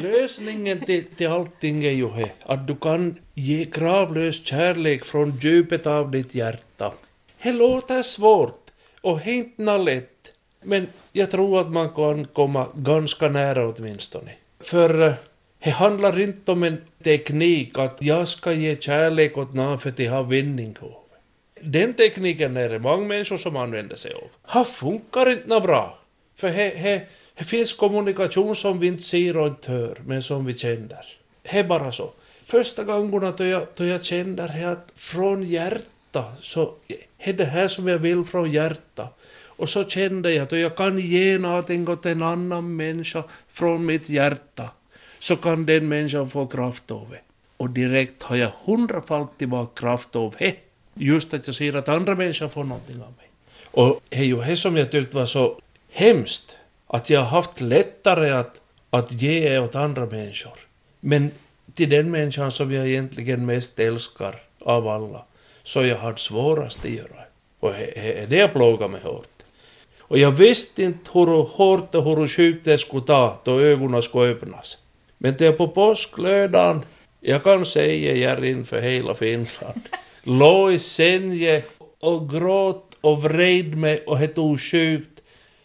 Lösningen 0.02 0.81
till, 0.85 1.05
till 1.16 1.29
allting 1.29 1.85
är 1.85 1.90
ju 1.90 2.09
he, 2.09 2.31
att 2.42 2.66
du 2.66 2.76
kan 2.76 3.18
ge 3.35 3.64
kravlös 3.64 4.46
kärlek 4.46 5.05
från 5.05 5.38
djupet 5.38 5.87
av 5.87 6.11
ditt 6.11 6.35
hjärta. 6.35 6.92
Det 7.42 7.52
låter 7.52 8.02
svårt 8.02 8.65
och 9.07 9.21
det 9.25 9.31
är 9.31 9.35
inte 9.35 9.79
lätt, 9.79 10.33
men 10.62 10.87
jag 11.12 11.31
tror 11.31 11.61
att 11.61 11.71
man 11.73 11.88
kan 11.95 12.25
komma 12.25 12.66
ganska 12.75 13.29
nära 13.29 13.69
åtminstone. 13.69 14.31
För 14.61 15.07
eh, 15.07 15.12
det 15.64 15.71
handlar 15.71 16.21
inte 16.21 16.53
om 16.53 16.62
en 16.62 16.79
teknik 17.05 17.79
att 17.79 18.03
jag 18.03 18.29
ska 18.29 18.53
ge 18.53 18.77
kärlek 18.77 19.38
åt 19.38 19.55
någon 19.55 19.79
för 19.79 19.90
att 19.90 19.97
de 19.97 20.07
har 20.07 20.25
vinning 20.25 20.77
av. 20.81 20.95
Den 21.61 21.95
tekniken 21.95 22.57
är 22.57 22.69
det 22.69 22.79
många 22.79 23.07
människor 23.07 23.37
som 23.37 23.57
använder 23.57 23.97
sig 23.97 24.12
av. 24.12 24.53
Ha 24.53 24.64
funkar 24.64 25.31
inte 25.31 25.61
bra. 25.61 25.99
För 26.37 26.49
det, 26.49 26.77
he, 26.77 27.01
he 27.35 27.45
finns 27.45 27.73
kommunikation 27.73 28.57
som 28.57 28.81
vi 28.81 28.87
inte 28.87 29.03
ser 29.03 29.37
och 29.37 29.47
inte 29.47 29.73
hör, 29.73 29.99
men 30.07 30.23
som 30.23 30.47
vi 30.47 30.55
känner. 30.55 31.07
Det 31.42 31.59
är 31.59 31.64
bara 31.64 31.92
så. 31.92 32.11
Första 32.42 32.85
gångerna 32.85 33.31
då 33.31 33.45
jag, 33.45 33.66
då 33.77 33.85
jag 33.85 34.05
känner 34.05 34.49
det 34.49 34.71
att 34.71 34.92
från 34.95 35.42
hjärtat 35.42 35.95
hjärta, 36.16 36.33
så 36.40 36.74
är 37.18 37.33
det 37.33 37.44
här 37.44 37.68
som 37.68 37.88
jag 37.88 37.98
vill 37.98 38.24
från 38.24 38.52
hjärta. 38.52 39.09
Och 39.59 39.68
så 39.68 39.85
kände 39.85 40.33
jag 40.33 40.42
att 40.42 40.52
jag 40.52 40.76
kan 40.76 40.98
ge 40.98 41.38
någonting 41.38 41.88
åt 41.88 42.07
en 42.07 42.22
annan 42.22 42.76
människa 42.76 43.24
från 43.48 43.87
mitt 43.87 44.09
hjärta, 44.09 44.70
så 45.18 45.37
kan 45.37 45.66
den 45.66 45.88
människan 45.88 46.31
få 46.31 46.46
kraft 46.46 46.90
av 46.90 47.09
det. 47.11 47.20
Och 47.57 47.70
direkt 47.70 48.22
har 48.22 48.37
jag 48.37 48.50
hundrafalt 48.64 49.38
tillbaka 49.38 49.81
kraft 49.81 50.16
av 50.16 50.35
det. 50.38 50.57
Just 50.94 51.35
att 51.35 51.46
jag 51.46 51.57
ser 51.57 51.76
att 51.76 51.88
andra 51.88 52.14
människor 52.14 52.48
får 52.48 52.64
någonting 52.64 53.02
av 53.02 53.12
mig. 53.16 53.29
Och 53.70 54.00
det 54.09 54.16
är 54.16 54.24
ju 54.24 54.40
det 54.40 54.57
som 54.57 54.76
jag 54.76 54.90
tyckte 54.90 55.16
var 55.16 55.26
så 55.26 55.61
hemskt, 55.92 56.57
att 56.87 57.11
jag 57.11 57.20
har 57.20 57.26
haft 57.26 57.61
lättare 57.61 58.31
att, 58.31 58.61
att 58.90 59.12
ge 59.12 59.59
åt 59.59 59.74
andra 59.74 60.07
människor. 60.07 60.59
Men 61.00 61.31
till 61.74 61.90
den 61.90 62.11
människan 62.11 62.50
som 62.50 62.72
jag 62.72 62.88
egentligen 62.88 63.46
mest 63.46 63.81
älskar 63.81 64.42
av 64.61 64.88
alla, 64.88 65.24
så 65.66 65.85
jag 65.85 65.96
hade 65.96 66.18
svårast 66.18 66.85
att 66.85 66.90
göra. 66.90 67.22
Och 67.61 67.72
det 68.29 68.37
jag 68.37 68.52
plågar 68.52 68.88
mig 68.88 69.00
hårt. 69.00 69.42
Och 70.00 70.18
jag 70.18 70.31
visste 70.31 70.83
inte 70.83 71.11
hur 71.12 71.42
hårt 71.42 71.94
och 71.94 72.05
hur 72.05 72.29
sjukt 72.29 72.64
det 72.64 72.79
skulle 72.79 73.07
ta 73.07 73.40
då 73.44 73.61
ögonen 73.61 74.02
skulle 74.02 74.33
öppnas. 74.33 74.79
Men 75.18 75.35
det 75.38 75.46
är 75.46 75.52
på 75.52 75.68
påsklördagen, 75.68 76.83
jag 77.20 77.44
kan 77.44 77.64
säga 77.64 78.14
jag 78.14 78.44
inför 78.44 78.81
hela 78.81 79.14
Finland, 79.14 79.81
låg 80.22 80.72
i 80.72 80.79
sängen 80.79 81.62
och 82.00 82.31
gråt 82.31 82.96
och 83.00 83.22
vred 83.22 83.76
mig 83.76 84.05
och 84.07 84.18
det 84.18 84.29
tog 84.29 84.61
sjukt 84.61 85.22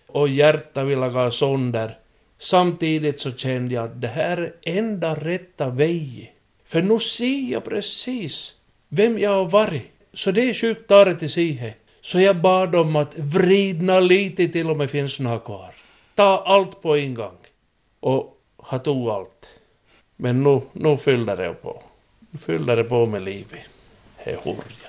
och 0.08 0.28
hjärtat 0.28 0.88
ville 0.88 1.10
gå 1.10 1.32
sönder. 1.32 1.98
Samtidigt 2.38 3.20
så 3.20 3.32
kände 3.32 3.76
jag 3.76 3.84
att 3.84 4.02
det 4.02 4.08
här 4.08 4.38
är 4.38 4.78
enda 4.78 5.16
rätta 5.16 5.70
vägen. 5.70 6.28
För 6.66 6.82
nu 6.82 7.00
ser 7.00 7.52
jag 7.52 7.64
precis 7.64 8.56
vem 8.94 9.20
jag 9.20 9.30
har 9.30 9.50
varit. 9.50 9.92
Så 10.14 10.32
det 10.32 10.50
är 10.50 10.54
sjukt 10.54 10.88
tare 10.88 11.14
till 11.14 11.30
sig. 11.30 11.78
Så 12.02 12.20
jag 12.20 12.42
bad 12.42 12.72
dem 12.72 12.96
att 12.96 13.18
vridna 13.18 14.00
lite 14.00 14.48
till 14.48 14.70
och 14.70 14.78
med 14.78 14.90
finns 14.90 15.20
något 15.20 15.46
kvar. 15.46 15.74
Ta 16.16 16.44
allt 16.46 16.82
på 16.82 16.96
en 16.96 17.14
gång. 17.14 17.38
Och 18.00 18.38
ha 18.58 18.80
tog 18.80 19.10
allt. 19.10 19.50
Men 20.16 20.44
nu, 20.44 20.62
nu 20.74 20.98
fyllde 20.98 21.36
det 21.36 21.54
på. 21.54 21.84
Nu 22.30 22.40
fyllde 22.40 22.76
det 22.76 22.84
på 22.84 23.06
med 23.06 23.22
livet. 23.22 23.60
Det 24.24 24.32
är 24.32 24.38
hurj. 24.44 24.81